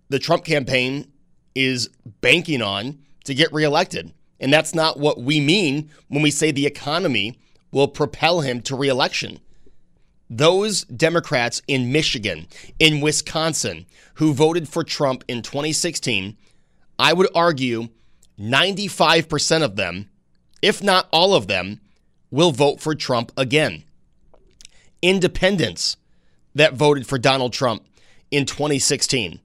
the 0.10 0.20
Trump 0.20 0.46
campaign 0.46 1.12
is 1.54 1.90
banking 2.22 2.62
on 2.62 3.00
to 3.26 3.36
get 3.36 3.54
reelected. 3.54 4.14
And 4.40 4.52
that's 4.52 4.76
not 4.76 5.00
what 5.00 5.22
we 5.22 5.40
mean 5.40 5.90
when 6.08 6.22
we 6.22 6.32
say 6.32 6.52
the 6.52 6.66
economy 6.66 7.38
will 7.72 7.88
propel 7.88 8.42
him 8.42 8.62
to 8.62 8.76
reelection. 8.76 9.40
Those 10.30 10.86
Democrats 10.86 11.62
in 11.68 11.92
Michigan, 11.92 12.48
in 12.80 13.02
Wisconsin, 13.02 13.86
who 14.16 14.34
voted 14.34 14.68
for 14.68 14.84
Trump 14.84 15.24
in 15.28 15.42
2016, 15.42 16.36
I 16.98 17.14
would 17.14 17.30
argue 17.36 17.90
95% 18.40 19.64
of 19.64 19.76
them, 19.76 20.10
if 20.62 20.82
not 20.82 21.08
all 21.12 21.36
of 21.36 21.48
them, 21.48 21.80
will 22.32 22.52
vote 22.52 22.80
for 22.80 22.96
Trump 22.96 23.32
again. 23.38 23.84
Independents 25.02 25.98
that 26.56 26.74
voted 26.74 27.06
for 27.06 27.18
Donald 27.18 27.54
Trump 27.54 27.86
in 28.32 28.46
2016, 28.46 29.40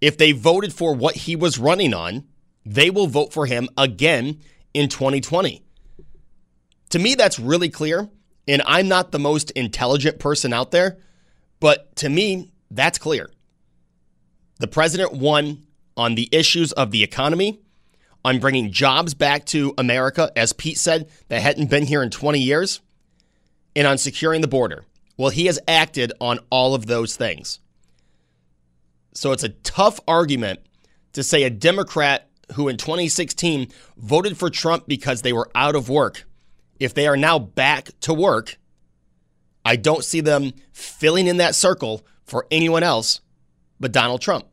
if 0.00 0.18
they 0.18 0.32
voted 0.32 0.72
for 0.72 0.94
what 0.94 1.14
he 1.14 1.36
was 1.36 1.58
running 1.58 1.94
on, 1.94 2.24
they 2.66 2.90
will 2.90 3.06
vote 3.06 3.32
for 3.32 3.46
him 3.46 3.68
again 3.76 4.40
in 4.74 4.88
2020. 4.88 5.62
To 6.90 6.98
me, 6.98 7.14
that's 7.14 7.38
really 7.38 7.68
clear. 7.68 8.08
And 8.48 8.62
I'm 8.66 8.88
not 8.88 9.12
the 9.12 9.18
most 9.18 9.50
intelligent 9.52 10.18
person 10.18 10.52
out 10.52 10.70
there, 10.70 10.98
but 11.60 11.94
to 11.96 12.08
me, 12.08 12.52
that's 12.70 12.98
clear. 12.98 13.30
The 14.58 14.66
president 14.66 15.12
won 15.12 15.66
on 15.96 16.14
the 16.14 16.28
issues 16.32 16.72
of 16.72 16.90
the 16.90 17.02
economy, 17.02 17.60
on 18.24 18.38
bringing 18.38 18.72
jobs 18.72 19.14
back 19.14 19.44
to 19.46 19.74
America, 19.78 20.30
as 20.36 20.52
Pete 20.52 20.78
said, 20.78 21.08
that 21.28 21.42
hadn't 21.42 21.70
been 21.70 21.86
here 21.86 22.02
in 22.02 22.10
20 22.10 22.38
years, 22.38 22.80
and 23.74 23.86
on 23.86 23.98
securing 23.98 24.40
the 24.40 24.48
border. 24.48 24.84
Well, 25.16 25.30
he 25.30 25.46
has 25.46 25.58
acted 25.68 26.12
on 26.20 26.40
all 26.50 26.74
of 26.74 26.86
those 26.86 27.16
things. 27.16 27.60
So 29.14 29.32
it's 29.32 29.44
a 29.44 29.50
tough 29.50 30.00
argument 30.08 30.60
to 31.12 31.22
say 31.22 31.42
a 31.42 31.50
Democrat 31.50 32.28
who 32.54 32.68
in 32.68 32.76
2016 32.76 33.68
voted 33.96 34.36
for 34.36 34.50
Trump 34.50 34.86
because 34.86 35.22
they 35.22 35.32
were 35.32 35.50
out 35.54 35.74
of 35.74 35.88
work, 35.88 36.24
if 36.82 36.94
they 36.94 37.06
are 37.06 37.16
now 37.16 37.38
back 37.38 37.90
to 38.00 38.12
work, 38.12 38.58
I 39.64 39.76
don't 39.76 40.04
see 40.04 40.20
them 40.20 40.52
filling 40.72 41.28
in 41.28 41.36
that 41.36 41.54
circle 41.54 42.04
for 42.24 42.46
anyone 42.50 42.82
else 42.82 43.20
but 43.78 43.92
Donald 43.92 44.20
Trump. 44.20 44.46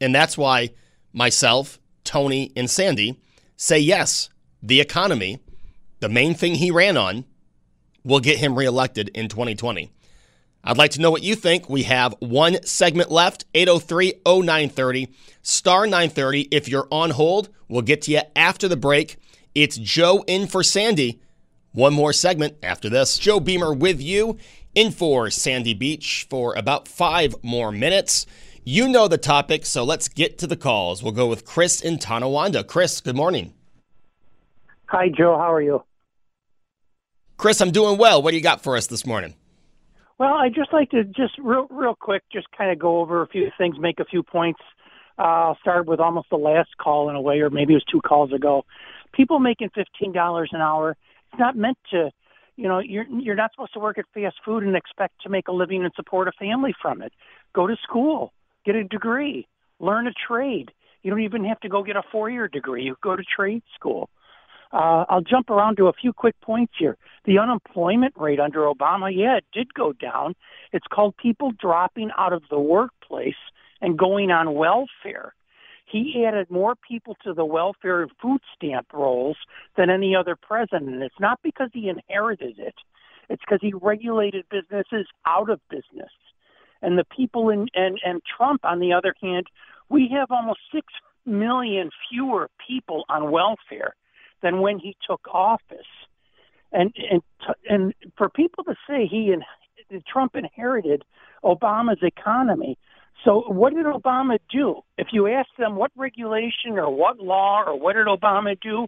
And 0.00 0.14
that's 0.14 0.38
why 0.38 0.70
myself, 1.12 1.80
Tony, 2.04 2.52
and 2.54 2.70
Sandy 2.70 3.20
say 3.56 3.78
yes, 3.78 4.30
the 4.62 4.80
economy, 4.80 5.40
the 5.98 6.08
main 6.08 6.34
thing 6.34 6.54
he 6.54 6.70
ran 6.70 6.96
on, 6.96 7.24
will 8.04 8.20
get 8.20 8.38
him 8.38 8.56
reelected 8.56 9.08
in 9.08 9.28
2020. 9.28 9.90
I'd 10.62 10.78
like 10.78 10.92
to 10.92 11.00
know 11.00 11.10
what 11.10 11.22
you 11.22 11.34
think. 11.34 11.68
We 11.68 11.82
have 11.84 12.14
one 12.20 12.62
segment 12.64 13.10
left 13.10 13.44
803 13.54 14.14
0930, 14.24 15.08
star 15.42 15.86
930. 15.86 16.42
If 16.52 16.68
you're 16.68 16.88
on 16.90 17.10
hold, 17.10 17.48
we'll 17.68 17.82
get 17.82 18.02
to 18.02 18.12
you 18.12 18.20
after 18.36 18.68
the 18.68 18.76
break. 18.76 19.16
It's 19.54 19.76
Joe 19.76 20.22
in 20.26 20.46
for 20.46 20.62
Sandy. 20.62 21.20
One 21.72 21.94
more 21.94 22.12
segment 22.12 22.56
after 22.62 22.88
this. 22.88 23.16
Joe 23.16 23.38
Beamer 23.38 23.72
with 23.72 24.00
you 24.00 24.38
in 24.74 24.90
for 24.90 25.30
Sandy 25.30 25.72
Beach 25.72 26.26
for 26.28 26.54
about 26.54 26.88
five 26.88 27.34
more 27.42 27.70
minutes. 27.70 28.26
You 28.64 28.88
know 28.88 29.06
the 29.06 29.18
topic, 29.18 29.64
so 29.64 29.84
let's 29.84 30.08
get 30.08 30.36
to 30.38 30.46
the 30.46 30.56
calls. 30.56 31.02
We'll 31.02 31.12
go 31.12 31.28
with 31.28 31.44
Chris 31.44 31.80
in 31.80 31.98
Tonawanda. 31.98 32.64
Chris, 32.64 33.00
good 33.00 33.14
morning. 33.14 33.54
Hi, 34.86 35.08
Joe. 35.08 35.36
How 35.38 35.52
are 35.52 35.62
you? 35.62 35.84
Chris, 37.36 37.60
I'm 37.60 37.70
doing 37.70 37.98
well. 37.98 38.20
What 38.20 38.32
do 38.32 38.36
you 38.36 38.42
got 38.42 38.62
for 38.62 38.76
us 38.76 38.88
this 38.88 39.06
morning? 39.06 39.34
Well, 40.18 40.34
I'd 40.34 40.54
just 40.54 40.72
like 40.72 40.90
to 40.90 41.04
just 41.04 41.38
real, 41.38 41.68
real 41.70 41.94
quick, 41.94 42.22
just 42.32 42.50
kind 42.50 42.70
of 42.70 42.78
go 42.78 42.98
over 42.98 43.22
a 43.22 43.28
few 43.28 43.50
things, 43.56 43.76
make 43.78 44.00
a 44.00 44.04
few 44.04 44.22
points. 44.22 44.60
Uh, 45.18 45.22
I'll 45.22 45.58
start 45.60 45.86
with 45.86 46.00
almost 46.00 46.28
the 46.30 46.36
last 46.36 46.76
call 46.78 47.08
in 47.08 47.16
a 47.16 47.20
way, 47.20 47.40
or 47.40 47.48
maybe 47.48 47.74
it 47.74 47.76
was 47.76 47.84
two 47.90 48.00
calls 48.00 48.32
ago. 48.32 48.64
People 49.12 49.38
making 49.38 49.70
fifteen 49.70 50.12
dollars 50.12 50.50
an 50.52 50.60
hour. 50.60 50.96
It's 51.32 51.38
not 51.38 51.56
meant 51.56 51.78
to, 51.90 52.10
you 52.56 52.68
know, 52.68 52.78
you're 52.78 53.06
you're 53.08 53.36
not 53.36 53.52
supposed 53.52 53.72
to 53.74 53.80
work 53.80 53.98
at 53.98 54.04
fast 54.12 54.36
food 54.44 54.62
and 54.62 54.76
expect 54.76 55.22
to 55.22 55.28
make 55.28 55.48
a 55.48 55.52
living 55.52 55.84
and 55.84 55.92
support 55.94 56.28
a 56.28 56.32
family 56.32 56.74
from 56.80 57.02
it. 57.02 57.12
Go 57.54 57.66
to 57.66 57.76
school 57.82 58.32
get 58.64 58.74
a 58.74 58.84
degree, 58.84 59.46
learn 59.78 60.06
a 60.06 60.12
trade. 60.12 60.70
You 61.02 61.10
don't 61.10 61.22
even 61.22 61.44
have 61.44 61.60
to 61.60 61.68
go 61.68 61.82
get 61.82 61.96
a 61.96 62.02
four-year 62.12 62.48
degree. 62.48 62.84
You 62.84 62.96
go 63.02 63.16
to 63.16 63.22
trade 63.22 63.62
school. 63.74 64.10
Uh, 64.72 65.04
I'll 65.08 65.22
jump 65.22 65.50
around 65.50 65.78
to 65.78 65.88
a 65.88 65.92
few 65.92 66.12
quick 66.12 66.40
points 66.40 66.74
here. 66.78 66.96
The 67.24 67.38
unemployment 67.38 68.14
rate 68.16 68.38
under 68.38 68.60
Obama, 68.60 69.10
yeah, 69.12 69.38
it 69.38 69.44
did 69.52 69.74
go 69.74 69.92
down. 69.92 70.34
It's 70.72 70.86
called 70.92 71.16
people 71.16 71.50
dropping 71.58 72.10
out 72.16 72.32
of 72.32 72.42
the 72.50 72.60
workplace 72.60 73.34
and 73.80 73.98
going 73.98 74.30
on 74.30 74.54
welfare. 74.54 75.34
He 75.90 76.24
added 76.26 76.50
more 76.50 76.74
people 76.76 77.16
to 77.24 77.32
the 77.32 77.44
welfare 77.44 78.02
and 78.02 78.10
food 78.22 78.40
stamp 78.54 78.92
rolls 78.92 79.36
than 79.76 79.90
any 79.90 80.14
other 80.14 80.36
president. 80.36 81.02
It's 81.02 81.20
not 81.20 81.40
because 81.42 81.70
he 81.72 81.88
inherited 81.88 82.58
it. 82.58 82.74
It's 83.28 83.42
because 83.42 83.60
he 83.60 83.72
regulated 83.72 84.44
businesses 84.50 85.06
out 85.26 85.50
of 85.50 85.60
business. 85.68 86.10
And 86.82 86.98
the 86.98 87.04
people 87.04 87.50
in 87.50 87.68
and, 87.74 87.98
and 88.04 88.22
Trump, 88.36 88.64
on 88.64 88.80
the 88.80 88.92
other 88.92 89.14
hand, 89.22 89.46
we 89.88 90.08
have 90.12 90.30
almost 90.30 90.60
six 90.72 90.86
million 91.26 91.90
fewer 92.10 92.48
people 92.66 93.04
on 93.08 93.30
welfare 93.30 93.94
than 94.42 94.60
when 94.60 94.78
he 94.78 94.96
took 95.06 95.20
office. 95.32 95.90
And 96.72 96.94
and 97.10 97.22
and 97.68 97.94
for 98.16 98.28
people 98.28 98.64
to 98.64 98.74
say 98.88 99.06
he 99.06 99.32
and 99.32 99.44
Trump 100.06 100.36
inherited 100.36 101.04
Obama's 101.44 102.02
economy. 102.02 102.78
So 103.24 103.44
what 103.48 103.74
did 103.74 103.86
Obama 103.86 104.38
do? 104.50 104.80
If 104.96 105.08
you 105.12 105.28
ask 105.28 105.48
them 105.58 105.76
what 105.76 105.90
regulation 105.96 106.72
or 106.78 106.90
what 106.90 107.18
law 107.18 107.62
or 107.66 107.78
what 107.78 107.94
did 107.94 108.06
Obama 108.06 108.58
do, 108.60 108.86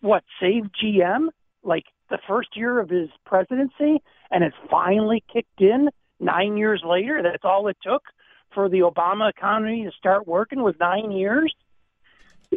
what 0.00 0.22
save 0.40 0.64
GM 0.82 1.28
like 1.64 1.84
the 2.10 2.18
first 2.28 2.50
year 2.56 2.78
of 2.78 2.88
his 2.88 3.08
presidency 3.24 4.02
and 4.30 4.44
it 4.44 4.52
finally 4.70 5.24
kicked 5.32 5.60
in 5.60 5.88
nine 6.20 6.56
years 6.56 6.82
later. 6.84 7.22
That's 7.22 7.44
all 7.44 7.68
it 7.68 7.76
took 7.82 8.02
for 8.54 8.68
the 8.68 8.80
Obama 8.80 9.30
economy 9.30 9.84
to 9.84 9.90
start 9.98 10.26
working 10.26 10.62
was 10.62 10.74
nine 10.78 11.10
years. 11.10 11.54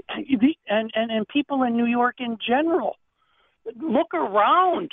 And 0.10 0.92
and 0.96 1.12
and 1.12 1.28
people 1.28 1.64
in 1.64 1.78
New 1.78 1.86
York 1.86 2.16
in 2.20 2.38
general, 2.46 2.98
look 3.80 4.14
around. 4.14 4.92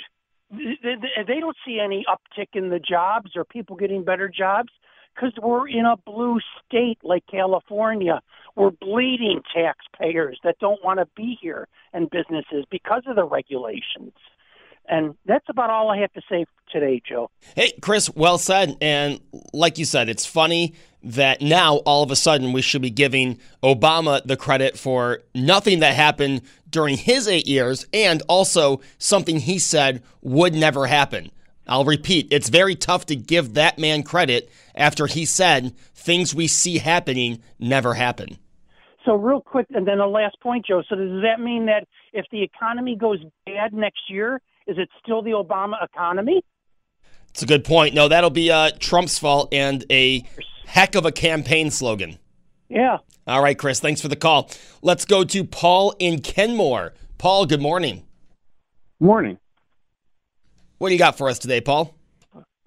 They 0.49 1.39
don't 1.39 1.57
see 1.65 1.79
any 1.83 2.05
uptick 2.07 2.49
in 2.53 2.69
the 2.69 2.79
jobs 2.79 3.31
or 3.35 3.43
people 3.43 3.75
getting 3.75 4.05
better 4.05 4.29
jobs 4.29 4.69
because 5.13 5.33
we're 5.41 5.67
in 5.67 5.85
a 5.85 5.97
blue 5.97 6.39
state 6.65 6.99
like 7.03 7.23
California. 7.29 8.21
We're 8.55 8.71
bleeding 8.71 9.41
taxpayers 9.53 10.39
that 10.43 10.59
don't 10.59 10.83
want 10.83 10.99
to 10.99 11.07
be 11.15 11.37
here 11.41 11.67
and 11.93 12.09
businesses 12.09 12.65
because 12.69 13.03
of 13.07 13.15
the 13.15 13.25
regulations. 13.25 14.13
And 14.87 15.15
that's 15.25 15.45
about 15.49 15.69
all 15.69 15.89
I 15.89 15.97
have 15.99 16.11
to 16.13 16.21
say 16.29 16.45
today, 16.71 17.01
Joe. 17.07 17.29
Hey, 17.55 17.71
Chris, 17.81 18.09
well 18.09 18.37
said. 18.37 18.77
And 18.81 19.21
like 19.53 19.77
you 19.77 19.85
said, 19.85 20.09
it's 20.09 20.25
funny 20.25 20.73
that 21.03 21.41
now 21.41 21.77
all 21.77 22.03
of 22.03 22.11
a 22.11 22.15
sudden 22.15 22.53
we 22.53 22.61
should 22.61 22.81
be 22.81 22.89
giving 22.89 23.39
Obama 23.61 24.21
the 24.25 24.37
credit 24.37 24.77
for 24.77 25.21
nothing 25.33 25.79
that 25.79 25.95
happened 25.95 26.41
during 26.69 26.97
his 26.97 27.27
eight 27.27 27.47
years 27.47 27.85
and 27.93 28.21
also 28.27 28.81
something 28.97 29.39
he 29.39 29.59
said 29.59 30.03
would 30.21 30.53
never 30.53 30.87
happen. 30.87 31.31
I'll 31.67 31.85
repeat, 31.85 32.27
it's 32.31 32.49
very 32.49 32.75
tough 32.75 33.05
to 33.07 33.15
give 33.15 33.53
that 33.53 33.79
man 33.79 34.03
credit 34.03 34.51
after 34.75 35.07
he 35.07 35.25
said 35.25 35.75
things 35.95 36.35
we 36.35 36.47
see 36.47 36.79
happening 36.79 37.41
never 37.59 37.93
happen. 37.93 38.37
So, 39.05 39.15
real 39.15 39.41
quick, 39.41 39.67
and 39.73 39.87
then 39.87 39.97
the 39.97 40.05
last 40.05 40.39
point, 40.41 40.65
Joe. 40.65 40.81
So, 40.89 40.95
does 40.95 41.21
that 41.23 41.41
mean 41.41 41.65
that 41.65 41.87
if 42.13 42.25
the 42.31 42.41
economy 42.41 42.95
goes 42.95 43.19
bad 43.45 43.73
next 43.73 44.09
year, 44.09 44.41
is 44.65 44.77
it 44.77 44.89
still 45.01 45.21
the 45.21 45.31
Obama 45.31 45.73
economy? 45.83 46.41
It's 47.29 47.43
a 47.43 47.45
good 47.45 47.63
point. 47.65 47.93
No, 47.93 48.07
that'll 48.07 48.29
be 48.29 48.51
uh, 48.51 48.71
Trump's 48.79 49.19
fault 49.19 49.53
and 49.53 49.83
a 49.89 50.23
heck 50.65 50.95
of 50.95 51.05
a 51.05 51.11
campaign 51.11 51.71
slogan. 51.71 52.17
Yeah. 52.69 52.99
All 53.27 53.41
right, 53.41 53.57
Chris, 53.57 53.79
thanks 53.79 54.01
for 54.01 54.07
the 54.07 54.15
call. 54.15 54.49
Let's 54.81 55.05
go 55.05 55.23
to 55.23 55.43
Paul 55.43 55.95
in 55.99 56.21
Kenmore. 56.21 56.93
Paul, 57.17 57.45
good 57.45 57.61
morning. 57.61 58.03
Morning. 58.99 59.37
What 60.83 60.89
do 60.89 60.95
you 60.95 60.99
got 60.99 61.17
for 61.17 61.29
us 61.29 61.39
today, 61.39 61.61
Paul? 61.61 61.95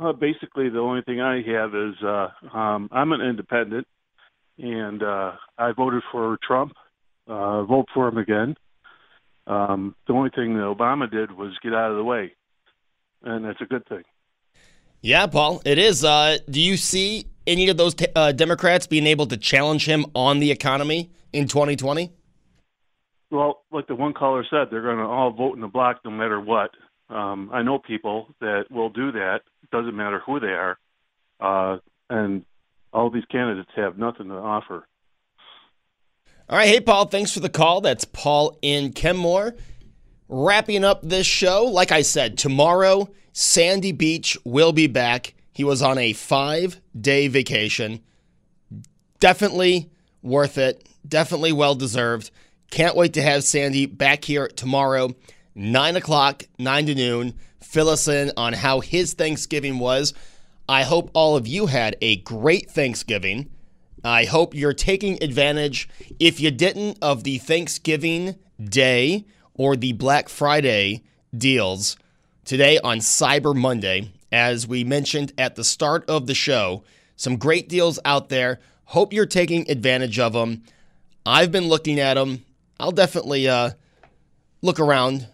Uh, 0.01 0.14
basically, 0.14 0.71
the 0.71 0.79
only 0.79 1.03
thing 1.03 1.21
I 1.21 1.43
have 1.53 1.75
is 1.75 2.03
uh, 2.03 2.29
um, 2.57 2.89
I'm 2.91 3.12
an 3.12 3.21
independent, 3.21 3.87
and 4.57 5.03
uh, 5.03 5.33
I 5.59 5.73
voted 5.73 6.03
for 6.11 6.39
Trump. 6.43 6.73
Uh, 7.29 7.64
vote 7.64 7.85
for 7.93 8.09
him 8.09 8.17
again. 8.17 8.57
Um, 9.47 9.95
the 10.07 10.14
only 10.14 10.31
thing 10.31 10.55
that 10.55 10.62
Obama 10.62 11.11
did 11.11 11.31
was 11.31 11.59
get 11.62 11.75
out 11.75 11.91
of 11.91 11.99
the 11.99 12.05
way. 12.05 12.33
and 13.23 13.45
that's 13.45 13.61
a 13.61 13.67
good 13.67 13.87
thing. 13.87 14.05
Yeah, 15.03 15.27
Paul, 15.27 15.61
it 15.67 15.77
is. 15.77 16.03
Uh, 16.03 16.39
do 16.49 16.59
you 16.59 16.79
see 16.79 17.27
any 17.47 17.69
of 17.69 17.77
those 17.77 17.93
t- 17.93 18.07
uh, 18.17 18.33
Democrats 18.33 18.87
being 18.87 19.07
able 19.07 19.27
to 19.27 19.37
challenge 19.37 19.85
him 19.85 20.07
on 20.14 20.39
the 20.39 20.51
economy 20.51 21.11
in 21.35 21.49
2020? 21.49 22.11
Well, 23.31 23.64
like 23.71 23.89
the 23.89 23.95
one 23.95 24.14
caller 24.14 24.47
said, 24.49 24.69
they're 24.71 24.81
going 24.81 24.97
to 24.97 25.05
all 25.05 25.33
vote 25.33 25.53
in 25.57 25.61
the 25.61 25.69
block 25.69 25.99
no 26.03 26.11
matter 26.11 26.41
what. 26.41 26.71
Um, 27.09 27.51
I 27.53 27.63
know 27.63 27.79
people 27.79 28.29
that 28.41 28.65
will 28.71 28.91
do 28.91 29.13
that. 29.13 29.43
Doesn't 29.71 29.97
matter 29.97 30.21
who 30.25 30.41
they 30.41 30.49
are, 30.49 30.79
uh, 31.41 31.79
and 32.09 32.45
all 32.93 33.11
these 33.11 33.25
candidates 33.31 33.71
have 33.77 33.99
nothing 33.99 34.29
to 34.29 34.35
offer. 34.35 34.87
All 36.49 36.57
right, 36.57 36.69
hey 36.69 36.81
Paul, 36.81 37.07
thanks 37.07 37.33
for 37.33 37.41
the 37.41 37.49
call. 37.49 37.81
That's 37.81 38.05
Paul 38.05 38.57
in 38.63 38.93
Kenmore. 38.93 39.57
Wrapping 40.29 40.85
up 40.85 41.03
this 41.03 41.27
show, 41.27 41.65
like 41.65 41.93
I 41.93 42.03
said, 42.03 42.39
tomorrow 42.39 43.09
Sandy 43.33 43.93
Beach 43.93 44.37
will 44.45 44.73
be 44.73 44.87
back. 44.87 45.35
He 45.53 45.65
was 45.65 45.83
on 45.83 45.99
a 45.99 46.13
five 46.13 46.81
day 46.99 47.29
vacation. 47.29 48.01
Definitely 49.21 49.91
worth 50.23 50.59
it. 50.59 50.89
Definitely 51.07 51.53
well 51.53 51.75
deserved. 51.75 52.31
Can't 52.71 52.97
wait 52.97 53.13
to 53.15 53.23
have 53.23 53.45
Sandy 53.45 53.87
back 53.87 54.25
here 54.25 54.49
tomorrow, 54.49 55.15
9 55.57 55.97
o'clock, 55.97 56.45
9 56.59 56.87
to 56.87 56.95
noon. 56.95 57.35
Fill 57.63 57.89
us 57.89 58.07
in 58.07 58.31
on 58.37 58.53
how 58.53 58.81
his 58.81 59.15
Thanksgiving 59.15 59.79
was. 59.79 60.13
I 60.69 60.83
hope 60.83 61.11
all 61.15 61.37
of 61.37 61.47
you 61.47 61.67
had 61.67 61.97
a 62.03 62.17
great 62.17 62.71
Thanksgiving. 62.71 63.49
I 64.05 64.25
hope 64.25 64.55
you're 64.55 64.75
taking 64.75 65.23
advantage, 65.23 65.89
if 66.21 66.39
you 66.39 66.51
didn't, 66.51 66.99
of 67.01 67.25
the 67.25 67.39
Thanksgiving 67.39 68.37
Day 68.63 69.25
or 69.55 69.77
the 69.77 69.95
Black 69.95 70.29
Friday 70.29 71.03
deals 71.37 71.97
today 72.45 72.79
on 72.79 72.99
Cyber 72.99 73.57
Monday. 73.57 74.13
As 74.31 74.69
we 74.69 74.85
mentioned 74.85 75.33
at 75.39 75.57
the 75.57 75.65
start 75.65 76.09
of 76.09 76.27
the 76.27 76.35
show, 76.35 76.85
some 77.17 77.39
great 77.39 77.69
deals 77.69 77.99
out 78.05 78.29
there. 78.29 78.61
Hope 78.87 79.13
you're 79.13 79.25
taking 79.25 79.69
advantage 79.71 80.19
of 80.19 80.35
them. 80.35 80.63
I've 81.25 81.51
been 81.51 81.69
looking 81.69 81.99
at 81.99 82.15
them. 82.15 82.45
I'll 82.79 82.93
definitely 82.93 83.49
uh, 83.49 83.71
look 84.61 84.79
around 84.79 85.29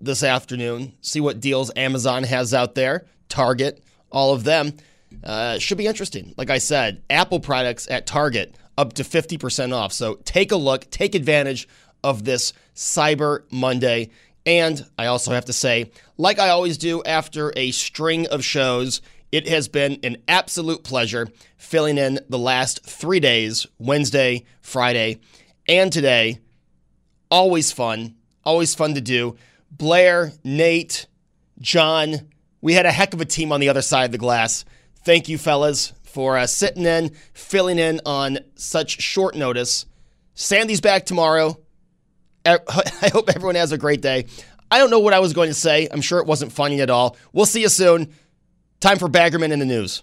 this 0.00 0.22
afternoon, 0.22 0.94
see 1.00 1.20
what 1.20 1.40
deals 1.40 1.70
Amazon 1.76 2.24
has 2.24 2.54
out 2.54 2.74
there, 2.74 3.06
Target, 3.28 3.82
all 4.10 4.32
of 4.32 4.44
them. 4.44 4.76
Uh, 5.24 5.58
should 5.58 5.78
be 5.78 5.86
interesting. 5.86 6.34
Like 6.36 6.50
I 6.50 6.58
said, 6.58 7.02
Apple 7.10 7.40
products 7.40 7.88
at 7.90 8.06
Target 8.06 8.54
up 8.78 8.94
to 8.94 9.02
50% 9.02 9.74
off. 9.74 9.92
So 9.92 10.14
take 10.24 10.52
a 10.52 10.56
look, 10.56 10.90
take 10.90 11.14
advantage 11.14 11.68
of 12.02 12.24
this 12.24 12.52
Cyber 12.74 13.42
Monday. 13.50 14.10
And 14.46 14.86
I 14.98 15.06
also 15.06 15.32
have 15.32 15.44
to 15.46 15.52
say, 15.52 15.90
like 16.16 16.38
I 16.38 16.48
always 16.48 16.78
do 16.78 17.02
after 17.04 17.52
a 17.56 17.72
string 17.72 18.26
of 18.28 18.44
shows, 18.44 19.02
it 19.32 19.48
has 19.48 19.68
been 19.68 19.98
an 20.02 20.16
absolute 20.26 20.82
pleasure 20.82 21.28
filling 21.56 21.98
in 21.98 22.20
the 22.28 22.38
last 22.38 22.84
three 22.84 23.20
days 23.20 23.66
Wednesday, 23.78 24.44
Friday, 24.60 25.20
and 25.68 25.92
today. 25.92 26.40
Always 27.30 27.70
fun, 27.70 28.16
always 28.44 28.74
fun 28.74 28.94
to 28.94 29.00
do. 29.00 29.36
Blair, 29.80 30.34
Nate, 30.44 31.06
John, 31.58 32.28
we 32.60 32.74
had 32.74 32.84
a 32.84 32.92
heck 32.92 33.14
of 33.14 33.22
a 33.22 33.24
team 33.24 33.50
on 33.50 33.60
the 33.60 33.70
other 33.70 33.80
side 33.80 34.04
of 34.04 34.12
the 34.12 34.18
glass. 34.18 34.66
Thank 35.06 35.30
you, 35.30 35.38
fellas, 35.38 35.94
for 36.04 36.36
uh, 36.36 36.46
sitting 36.46 36.84
in, 36.84 37.12
filling 37.32 37.78
in 37.78 38.02
on 38.04 38.40
such 38.56 39.00
short 39.00 39.34
notice. 39.34 39.86
Sandy's 40.34 40.82
back 40.82 41.06
tomorrow. 41.06 41.58
I 42.44 42.58
hope 43.10 43.30
everyone 43.30 43.54
has 43.54 43.72
a 43.72 43.78
great 43.78 44.02
day. 44.02 44.26
I 44.70 44.78
don't 44.78 44.90
know 44.90 45.00
what 45.00 45.14
I 45.14 45.18
was 45.20 45.32
going 45.32 45.48
to 45.48 45.54
say. 45.54 45.88
I'm 45.90 46.02
sure 46.02 46.18
it 46.18 46.26
wasn't 46.26 46.52
funny 46.52 46.82
at 46.82 46.90
all. 46.90 47.16
We'll 47.32 47.46
see 47.46 47.62
you 47.62 47.70
soon. 47.70 48.12
Time 48.80 48.98
for 48.98 49.08
Baggerman 49.08 49.50
in 49.50 49.60
the 49.60 49.64
news. 49.64 50.02